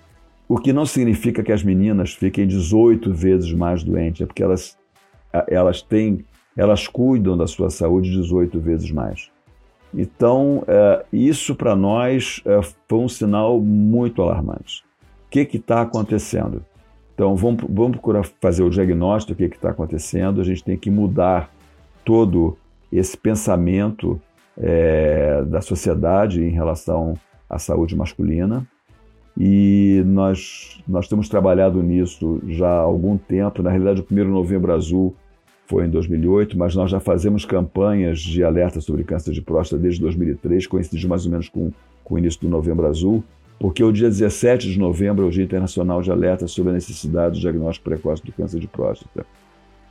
[0.48, 4.78] O que não significa que as meninas fiquem 18 vezes mais doentes, é porque elas,
[5.48, 6.24] elas têm,
[6.56, 9.32] elas cuidam da sua saúde 18 vezes mais.
[9.94, 14.84] Então, é, isso para nós é, foi um sinal muito alarmante
[15.30, 16.64] que está acontecendo.
[17.14, 20.42] Então, vamos, vamos procurar fazer o diagnóstico do que está acontecendo.
[20.42, 21.52] A gente tem que mudar
[22.06, 22.58] todo
[22.92, 24.22] esse pensamento
[24.58, 27.16] é, da sociedade em relação
[27.50, 28.66] à saúde masculina.
[29.36, 33.64] E nós, nós temos trabalhado nisso já há algum tempo.
[33.64, 35.16] Na realidade, o primeiro Novembro Azul
[35.66, 40.02] foi em 2008, mas nós já fazemos campanhas de alerta sobre câncer de próstata desde
[40.02, 41.72] 2003, coincidiu mais ou menos com,
[42.04, 43.24] com o início do Novembro Azul
[43.64, 47.36] porque o dia 17 de novembro é o Dia Internacional de Alerta sobre a necessidade
[47.36, 49.26] do diagnóstico precoce do câncer de próstata.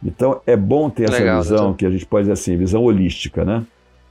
[0.04, 1.76] Então é bom ter essa Legal, visão, doutor.
[1.76, 3.64] que a gente pode dizer assim, visão holística, né?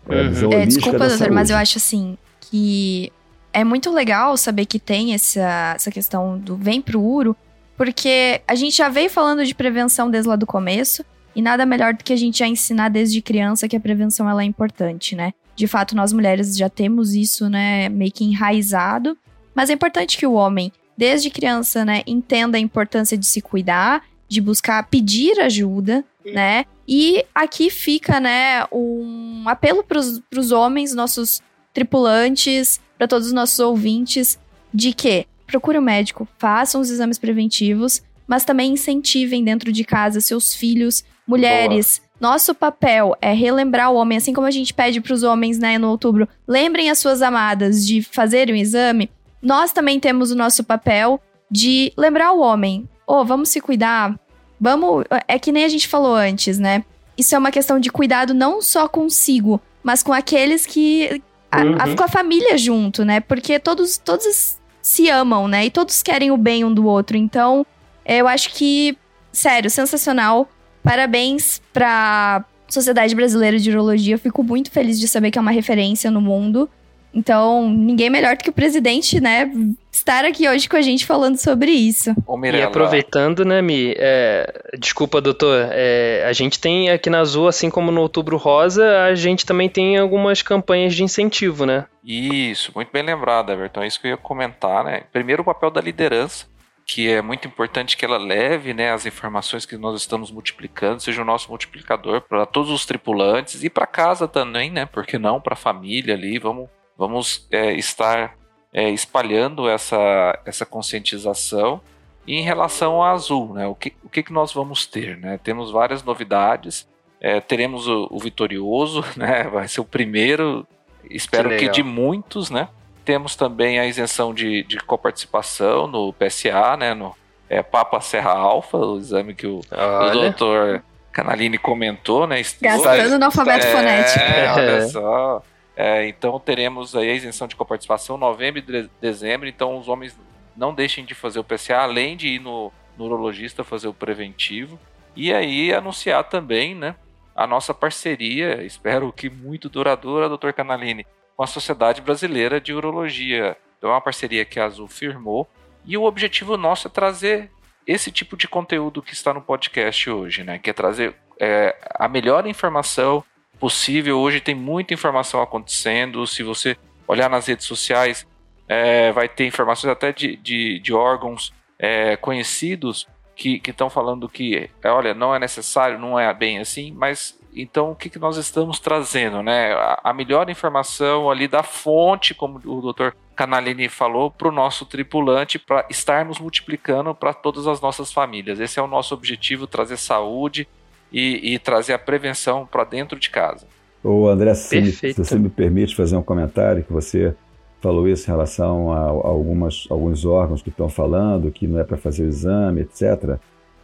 [0.10, 0.30] É, uhum.
[0.30, 1.36] visão é, holística desculpa, doutor, saúde.
[1.36, 3.12] mas eu acho assim que
[3.54, 7.36] é muito legal saber que tem essa, essa questão do vem pro uro,
[7.78, 11.06] porque a gente já veio falando de prevenção desde lá do começo,
[11.36, 14.42] e nada melhor do que a gente já ensinar desde criança que a prevenção ela
[14.42, 15.34] é importante, né?
[15.56, 19.18] De fato, nós mulheres já temos isso, né, meio que enraizado,
[19.54, 24.04] mas é importante que o homem, desde criança, né, entenda a importância de se cuidar,
[24.28, 26.66] de buscar pedir ajuda, né?
[26.88, 31.42] E aqui fica, né, um apelo para os homens, nossos
[31.74, 34.40] tripulantes, para todos os nossos ouvintes,
[34.74, 40.22] de que procure um médico, façam os exames preventivos, mas também incentivem dentro de casa
[40.22, 42.00] seus filhos, mulheres.
[42.00, 42.34] Boa.
[42.34, 45.80] Nosso papel é relembrar o homem, assim como a gente pede para os homens, né,
[45.80, 49.10] no outubro, lembrem as suas amadas de fazerem o exame
[49.42, 51.20] nós também temos o nosso papel
[51.50, 54.18] de lembrar o homem: oh, vamos se cuidar.
[54.60, 55.06] Vamos.
[55.28, 56.84] É que nem a gente falou antes, né?
[57.18, 61.22] Isso é uma questão de cuidado não só consigo, mas com aqueles que.
[61.52, 61.76] A, uhum.
[61.80, 63.20] a, com a família junto, né?
[63.20, 65.66] Porque todos, todos se amam, né?
[65.66, 67.18] E todos querem o bem um do outro.
[67.18, 67.66] Então,
[68.06, 68.98] eu acho que,
[69.34, 70.48] sério, sensacional.
[70.84, 74.16] Parabéns pra Sociedade Brasileira de Urologia.
[74.16, 76.70] Eu fico muito feliz de saber que é uma referência no mundo.
[77.14, 79.52] Então, ninguém melhor do que o presidente, né,
[79.92, 82.16] estar aqui hoje com a gente falando sobre isso.
[82.58, 87.70] e aproveitando, né, Mi, é, desculpa, doutor, é, a gente tem aqui na Azul, assim
[87.70, 91.86] como no Outubro Rosa, a gente também tem algumas campanhas de incentivo, né?
[92.02, 95.04] Isso, muito bem lembrado, Everton, é isso que eu ia comentar, né?
[95.12, 96.46] Primeiro, o papel da liderança,
[96.94, 101.22] que é muito importante que ela leve né, as informações que nós estamos multiplicando, seja
[101.22, 104.86] o nosso multiplicador para todos os tripulantes e para casa também, né?
[104.86, 106.70] Porque não para a família ali, vamos
[107.02, 108.38] Vamos é, estar
[108.72, 111.82] é, espalhando essa, essa conscientização.
[112.28, 115.18] E em relação à Azul, né, o, que, o que, que nós vamos ter?
[115.18, 115.40] Né?
[115.44, 116.88] Temos várias novidades.
[117.20, 119.46] É, teremos o, o, vitorioso, né?
[119.46, 120.68] vai ser o primeiro,
[121.10, 122.52] espero que, que, de muitos.
[122.52, 122.68] Né?
[123.04, 126.94] Temos também a isenção de, de coparticipação no PSA, né?
[126.94, 127.16] no
[127.50, 132.28] é, Papa Serra Alfa, o exame que o, o doutor Canalini comentou.
[132.28, 132.42] Né?
[132.62, 134.26] Gastando no alfabeto é, fonético.
[134.56, 135.44] Olha só.
[135.76, 139.48] É, então teremos aí a isenção de coparticipação novembro e dezembro.
[139.48, 140.16] Então os homens
[140.56, 144.80] não deixem de fazer o PCA, além de ir no, no urologista fazer o preventivo.
[145.16, 146.96] E aí anunciar também, né,
[147.36, 151.06] a nossa parceria, espero que muito duradoura, doutor Canalini,
[151.36, 153.58] com a Sociedade Brasileira de Urologia.
[153.78, 155.48] Então é uma parceria que a Azul firmou.
[155.86, 157.50] E o objetivo nosso é trazer
[157.88, 160.60] esse tipo de conteúdo que está no podcast hoje, né?
[160.60, 163.24] Que é trazer é, a melhor informação,
[163.60, 164.20] possível.
[164.20, 166.26] Hoje tem muita informação acontecendo.
[166.28, 166.76] Se você
[167.08, 168.28] olhar nas redes sociais,
[168.68, 174.70] é, vai ter informações até de, de, de órgãos é, conhecidos que estão falando que,
[174.84, 178.38] é, olha, não é necessário, não é bem assim, mas então o que, que nós
[178.38, 179.74] estamos trazendo, né?
[179.74, 184.86] A, a melhor informação ali da fonte, como o doutor Canalini falou, para o nosso
[184.86, 188.60] tripulante, para estarmos multiplicando para todas as nossas famílias.
[188.60, 190.68] Esse é o nosso objetivo: trazer saúde,
[191.12, 193.68] e, e trazer a prevenção para dentro de casa.
[194.04, 197.36] O André, se, se você me permite fazer um comentário, que você
[197.82, 201.98] falou isso em relação a, algumas, alguns órgãos que estão falando que não é para
[201.98, 203.38] fazer o exame, etc.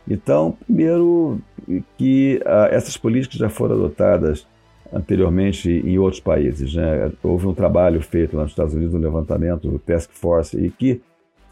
[0.10, 1.42] Então, primeiro,
[1.98, 4.48] que ah, essas políticas já foram adotadas
[4.94, 6.76] anteriormente em outros países.
[6.76, 7.12] Né?
[7.22, 11.02] Houve um trabalho feito lá nos Estados Unidos, um levantamento, o Task Force, e que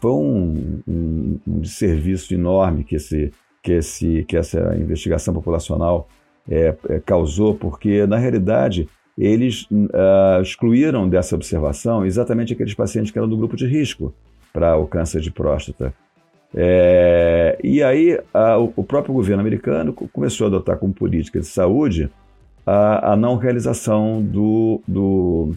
[0.00, 3.32] foi um, um, um serviço enorme que, esse,
[3.62, 6.08] que, esse, que essa investigação populacional
[6.48, 13.18] é, é, causou, porque, na realidade, eles uh, excluíram dessa observação exatamente aqueles pacientes que
[13.18, 14.12] eram do grupo de risco
[14.52, 15.94] para o câncer de próstata.
[16.54, 22.10] É, e aí a, o próprio governo americano começou a adotar como política de saúde
[22.64, 25.54] a, a não realização do, do,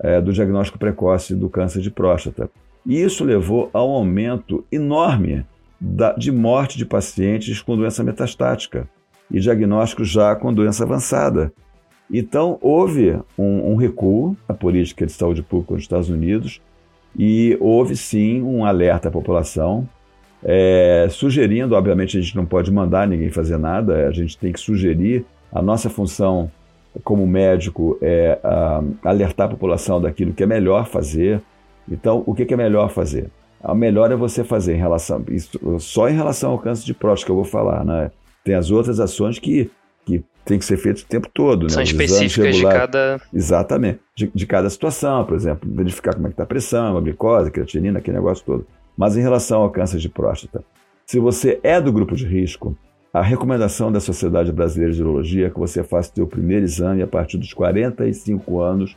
[0.00, 2.50] é, do diagnóstico precoce do câncer de próstata.
[2.84, 5.44] E isso levou a um aumento enorme
[5.80, 8.88] da, de morte de pacientes com doença metastática
[9.30, 11.52] e diagnóstico já com doença avançada.
[12.10, 16.60] Então, houve um, um recuo na política de saúde pública nos Estados Unidos
[17.18, 19.88] e houve sim um alerta à população
[20.48, 24.60] é, sugerindo, obviamente a gente não pode mandar ninguém fazer nada, a gente tem que
[24.60, 25.24] sugerir.
[25.52, 26.50] A nossa função
[27.02, 28.38] como médico é
[29.02, 31.42] alertar a população daquilo que é melhor fazer.
[31.90, 33.30] Então, o que, que é melhor fazer?
[33.62, 37.26] A melhor é você fazer em relação, isso, só em relação ao câncer de próstata
[37.26, 38.10] que eu vou falar, né?
[38.44, 39.70] Tem as outras ações que,
[40.06, 41.70] que tem que ser feitas o tempo todo, né?
[41.70, 43.20] São Os específicas de cada...
[43.34, 47.00] Exatamente, de, de, cada situação, por exemplo, verificar como é que está a pressão, a
[47.00, 48.66] glicose, a creatinina, aquele negócio todo.
[48.96, 50.64] Mas em relação ao câncer de próstata,
[51.04, 52.78] se você é do grupo de risco,
[53.12, 57.02] a recomendação da Sociedade Brasileira de Urologia é que você faça o seu primeiro exame
[57.02, 58.96] a partir dos 45 anos,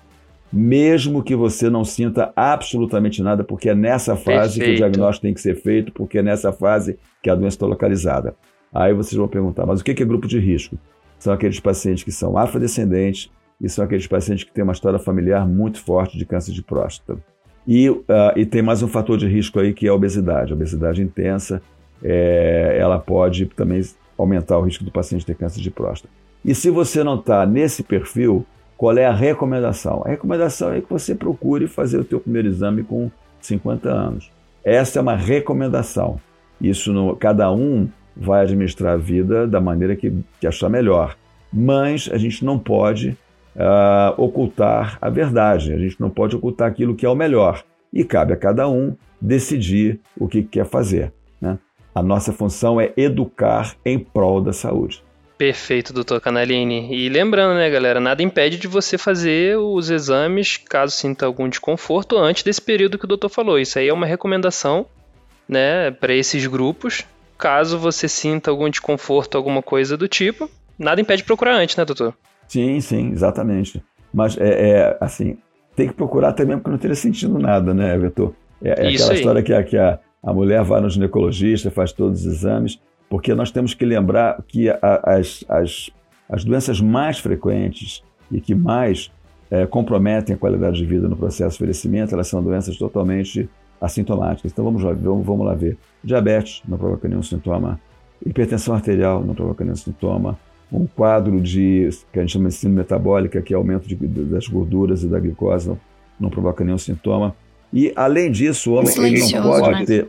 [0.51, 4.66] mesmo que você não sinta absolutamente nada, porque é nessa fase Perfeito.
[4.66, 7.66] que o diagnóstico tem que ser feito, porque é nessa fase que a doença está
[7.66, 8.36] localizada.
[8.74, 10.78] Aí vocês vão perguntar, mas o que é grupo de risco?
[11.20, 13.30] São aqueles pacientes que são afrodescendentes
[13.61, 17.20] e são aqueles pacientes que têm uma história familiar muito forte de câncer de próstata.
[17.67, 18.03] E, uh,
[18.36, 20.51] e tem mais um fator de risco aí que é a obesidade.
[20.51, 21.61] A obesidade intensa,
[22.01, 23.82] é, ela pode também
[24.17, 26.13] aumentar o risco do paciente ter câncer de próstata.
[26.43, 28.45] E se você não está nesse perfil,
[28.78, 30.01] qual é a recomendação?
[30.05, 33.11] A recomendação é que você procure fazer o teu primeiro exame com
[33.41, 34.32] 50 anos.
[34.63, 36.20] Essa é uma recomendação.
[36.61, 37.89] Isso no, cada um
[38.20, 41.15] vai administrar a vida da maneira que, que achar melhor.
[41.51, 43.17] Mas a gente não pode
[43.55, 47.63] uh, ocultar a verdade, a gente não pode ocultar aquilo que é o melhor.
[47.91, 51.11] E cabe a cada um decidir o que quer fazer.
[51.41, 51.57] Né?
[51.95, 55.03] A nossa função é educar em prol da saúde.
[55.38, 56.93] Perfeito, doutor Canalini.
[56.93, 62.17] E lembrando, né, galera, nada impede de você fazer os exames, caso sinta algum desconforto,
[62.17, 63.57] antes desse período que o doutor falou.
[63.57, 64.86] Isso aí é uma recomendação,
[65.47, 67.05] né, para esses grupos.
[67.39, 71.85] Caso você sinta algum desconforto, alguma coisa do tipo, nada impede de procurar antes, né,
[71.85, 72.13] doutor?
[72.49, 73.81] Sim, sim, exatamente.
[74.13, 75.37] Mas é, é assim,
[75.73, 78.33] tem que procurar também porque não teria sentido nada, né, Vitor?
[78.61, 79.17] É, é aquela aí.
[79.17, 82.77] história que, a, que a, a mulher vai no ginecologista, faz todos os exames,
[83.09, 85.89] porque nós temos que lembrar que a, as, as,
[86.29, 89.09] as doenças mais frequentes e que mais
[89.49, 93.49] é, comprometem a qualidade de vida no processo de envelhecimento, elas são doenças totalmente
[93.80, 94.51] assintomáticas.
[94.51, 95.77] Então vamos lá, vamos, vamos lá ver.
[96.03, 97.80] Diabetes não provoca nenhum sintoma,
[98.25, 100.38] hipertensão arterial não provoca nenhum sintoma,
[100.71, 104.47] um quadro de que a gente chama de síndrome metabólica, que é aumento de, das
[104.47, 105.80] gorduras e da glicose, não,
[106.19, 107.36] não, provoca nenhum sintoma.
[107.73, 109.86] E além disso, o homem ele não pode né?
[109.86, 110.07] ter.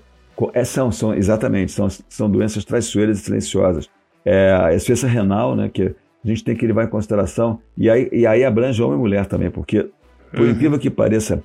[0.55, 3.91] É, são, são, exatamente, são, são doenças traiçoeiras e silenciosas.
[4.25, 8.09] É, a insuficiência renal, né, que a gente tem que levar em consideração, e aí,
[8.13, 9.89] e aí abrange homem e mulher também, porque,
[10.31, 10.51] por uhum.
[10.51, 11.43] incrível que pareça,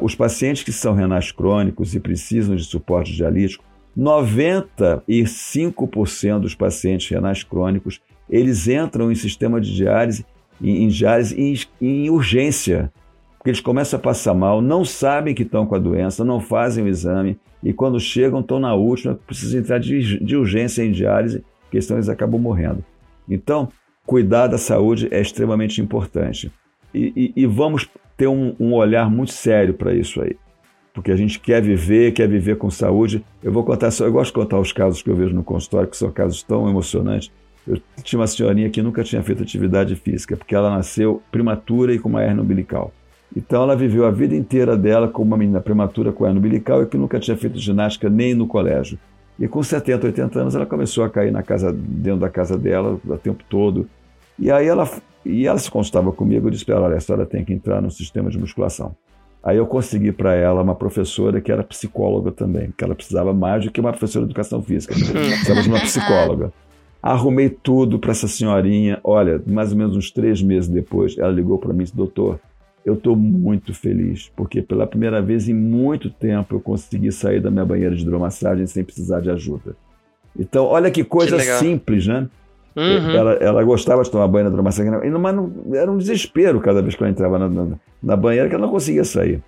[0.00, 3.64] os pacientes que são renais crônicos e precisam de suporte dialítico,
[3.98, 10.24] 95% dos pacientes renais crônicos eles entram em sistema de diálise,
[10.60, 12.90] em, em diálise em, em urgência,
[13.36, 16.84] porque eles começam a passar mal, não sabem que estão com a doença, não fazem
[16.84, 21.44] o exame e quando chegam estão na última, precisam entrar de, de urgência em diálise,
[21.62, 22.84] porque senão eles acabam morrendo.
[23.28, 23.68] Então,
[24.06, 26.50] cuidar da saúde é extremamente importante.
[26.94, 27.88] E, e, e vamos
[28.22, 30.36] ter um, um olhar muito sério para isso aí.
[30.94, 33.24] Porque a gente quer viver, quer viver com saúde.
[33.42, 35.88] Eu vou contar só, eu gosto de contar os casos que eu vejo no consultório,
[35.88, 37.32] que são casos tão emocionantes.
[37.66, 41.98] Eu tinha uma senhorinha que nunca tinha feito atividade física, porque ela nasceu prematura e
[41.98, 42.92] com uma hernia umbilical.
[43.36, 46.86] Então ela viveu a vida inteira dela como uma menina prematura com hernia umbilical e
[46.86, 49.00] que nunca tinha feito ginástica nem no colégio.
[49.36, 53.00] E com 70, 80 anos ela começou a cair na casa, dentro da casa dela
[53.04, 53.88] o tempo todo.
[54.38, 54.88] E aí ela,
[55.24, 57.80] e ela se consultava comigo e disse para ela, olha, a senhora tem que entrar
[57.80, 58.94] no sistema de musculação.
[59.42, 63.64] Aí eu consegui para ela uma professora que era psicóloga também, que ela precisava mais
[63.64, 64.94] do que uma professora de educação física.
[64.94, 66.52] Precisava de uma psicóloga.
[67.02, 69.00] Arrumei tudo para essa senhorinha.
[69.02, 72.38] Olha, mais ou menos uns três meses depois, ela ligou para mim e disse: Doutor,
[72.86, 77.50] eu estou muito feliz, porque pela primeira vez em muito tempo eu consegui sair da
[77.50, 79.74] minha banheira de hidromassagem sem precisar de ajuda.
[80.38, 82.28] Então, olha que coisa que simples, né?
[82.74, 83.10] Uhum.
[83.10, 86.94] Ela, ela gostava de tomar banho na hidromassagem, mas não, era um desespero cada vez
[86.94, 89.42] que ela entrava na, na, na banheira que ela não conseguia sair.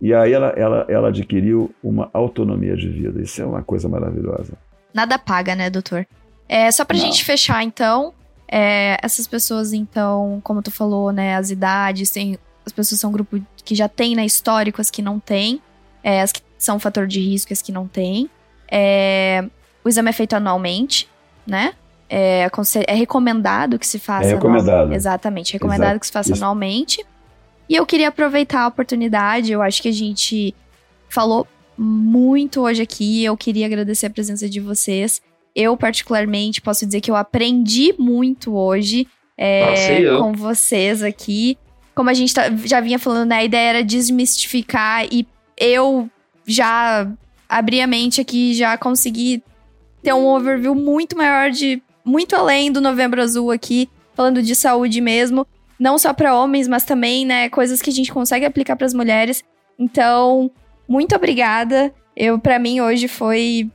[0.00, 3.22] E aí ela, ela, ela adquiriu uma autonomia de vida.
[3.22, 4.52] Isso é uma coisa maravilhosa.
[4.92, 6.06] Nada paga, né, doutor?
[6.48, 7.04] É, só pra Não.
[7.04, 8.12] gente fechar, então,
[8.46, 13.12] é, essas pessoas, então, como tu falou, né, as idades, tem, as pessoas são um
[13.12, 15.60] grupo que já tem, né, histórico, as que não tem,
[16.02, 18.28] é, as que são fator de risco, as que não tem.
[18.70, 19.44] É,
[19.82, 21.08] o exame é feito anualmente,
[21.46, 21.72] né?
[22.16, 22.48] É,
[22.86, 24.28] é recomendado que se faça.
[24.28, 24.92] É recomendado.
[24.92, 26.00] Exatamente, é recomendado Exato.
[26.00, 26.44] que se faça Isso.
[26.44, 27.04] anualmente.
[27.68, 30.54] E eu queria aproveitar a oportunidade, eu acho que a gente
[31.08, 31.46] falou
[31.76, 35.20] muito hoje aqui, eu queria agradecer a presença de vocês.
[35.56, 41.58] Eu, particularmente, posso dizer que eu aprendi muito hoje é, com vocês aqui.
[41.94, 43.36] Como a gente tá, já vinha falando, né?
[43.36, 46.08] A ideia era desmistificar e eu
[46.46, 47.08] já
[47.48, 49.42] abri a mente aqui, já consegui
[50.02, 51.82] ter um overview muito maior de.
[52.04, 55.46] Muito além do Novembro Azul aqui, falando de saúde mesmo.
[55.78, 57.48] Não só para homens, mas também, né?
[57.48, 59.42] Coisas que a gente consegue aplicar para as mulheres.
[59.78, 60.50] Então,
[60.86, 61.92] muito obrigada.
[62.16, 63.68] Eu, para mim, hoje foi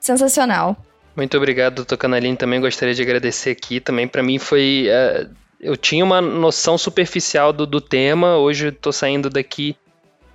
[0.00, 0.76] sensacional.
[1.14, 2.36] Muito obrigado, doutor Canalini.
[2.36, 3.80] Também gostaria de agradecer aqui.
[3.80, 4.86] Também para mim foi.
[4.88, 5.30] Uh,
[5.60, 8.38] eu tinha uma noção superficial do, do tema.
[8.38, 9.76] Hoje estou saindo daqui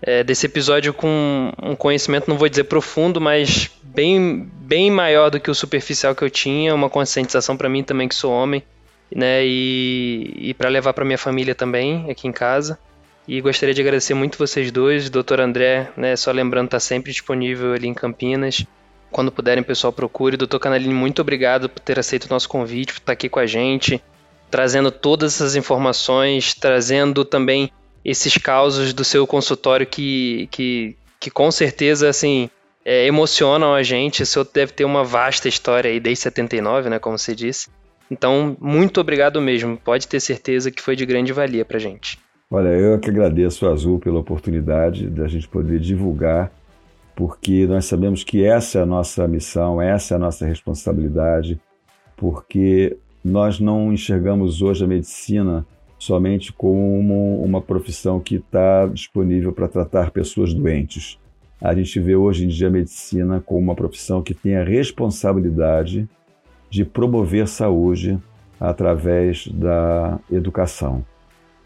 [0.02, 5.40] é, desse episódio com um conhecimento, não vou dizer profundo, mas bem, bem maior do
[5.40, 6.74] que o superficial que eu tinha.
[6.76, 8.64] Uma conscientização para mim também que sou homem,
[9.14, 9.46] né?
[9.46, 12.78] E, e para levar para minha família também aqui em casa.
[13.28, 16.16] E gostaria de agradecer muito vocês dois, doutor André, né?
[16.16, 18.66] Só lembrando, está sempre disponível ali em Campinas.
[19.12, 20.38] Quando puderem, pessoal, procure.
[20.38, 23.46] Doutor Canalini, muito obrigado por ter aceito o nosso convite, por estar aqui com a
[23.46, 24.02] gente,
[24.50, 27.72] trazendo todas essas informações, trazendo também
[28.04, 32.50] esses causos do seu consultório que, que, que com certeza, assim,
[32.86, 34.24] é, emocionam a gente.
[34.24, 37.70] O senhor deve ter uma vasta história aí desde 79, né, como você disse.
[38.10, 39.78] Então, muito obrigado mesmo.
[39.78, 42.18] Pode ter certeza que foi de grande valia para gente.
[42.50, 46.50] Olha, eu que agradeço a Azul pela oportunidade da gente poder divulgar
[47.18, 51.60] porque nós sabemos que essa é a nossa missão, essa é a nossa responsabilidade,
[52.16, 52.96] porque
[53.26, 55.66] nós não enxergamos hoje a medicina
[55.98, 61.20] somente como uma profissão que está disponível para tratar pessoas doentes.
[61.60, 66.08] A gente vê hoje em dia a medicina como uma profissão que tem a responsabilidade
[66.70, 68.20] de promover saúde
[68.60, 71.04] através da educação.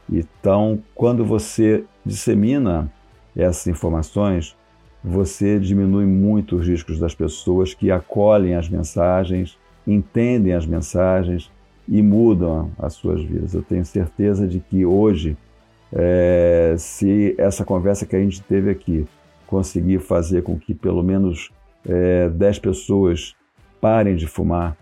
[0.09, 2.91] Então, quando você dissemina
[3.35, 4.55] essas informações,
[5.03, 11.51] você diminui muito os riscos das pessoas que acolhem as mensagens, entendem as mensagens
[11.91, 13.53] e mudam as suas vidas.
[13.53, 15.35] Eu tenho certeza de que hoje,
[15.91, 19.05] é, se essa conversa que a gente teve aqui
[19.45, 21.51] conseguir fazer com que pelo menos
[21.85, 23.35] é, 10 pessoas
[23.81, 24.77] parem de fumar,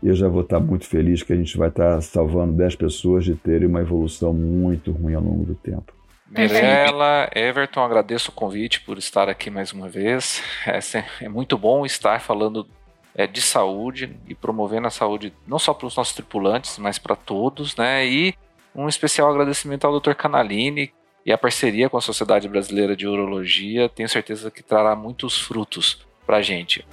[0.00, 3.34] eu já vou estar muito feliz que a gente vai estar salvando 10 pessoas de
[3.34, 5.92] terem uma evolução muito ruim ao longo do tempo.
[6.30, 10.40] Mirella, Everton, agradeço o convite por estar aqui mais uma vez.
[10.64, 12.68] É, é muito bom estar falando
[13.16, 17.16] é, de saúde e promovendo a saúde não só para os nossos tripulantes, mas para
[17.16, 18.06] todos, né?
[18.06, 18.34] E
[18.74, 20.12] um especial agradecimento ao Dr.
[20.12, 20.92] Canalini
[21.24, 23.88] e a parceria com a Sociedade Brasileira de Urologia.
[23.88, 26.86] Tenho certeza que trará muitos frutos para a gente.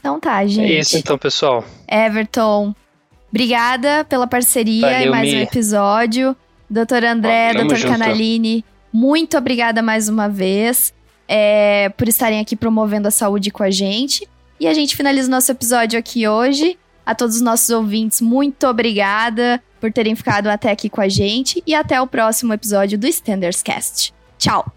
[0.00, 0.72] Então tá, gente.
[0.72, 1.64] É isso então, pessoal.
[1.86, 2.74] Everton,
[3.28, 6.36] obrigada pela parceria Valeu, e mais um episódio.
[6.68, 10.92] Doutor André, Doutor Canalini, muito obrigada mais uma vez
[11.28, 14.28] é, por estarem aqui promovendo a saúde com a gente.
[14.58, 16.76] E a gente finaliza o nosso episódio aqui hoje.
[17.06, 21.62] A todos os nossos ouvintes, muito obrigada por terem ficado até aqui com a gente.
[21.66, 24.12] E até o próximo episódio do Standards Cast.
[24.38, 24.72] Tchau!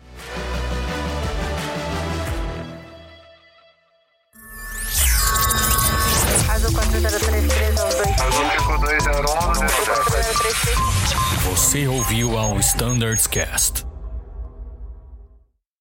[11.49, 13.92] Você ouviu ao Standards Cast.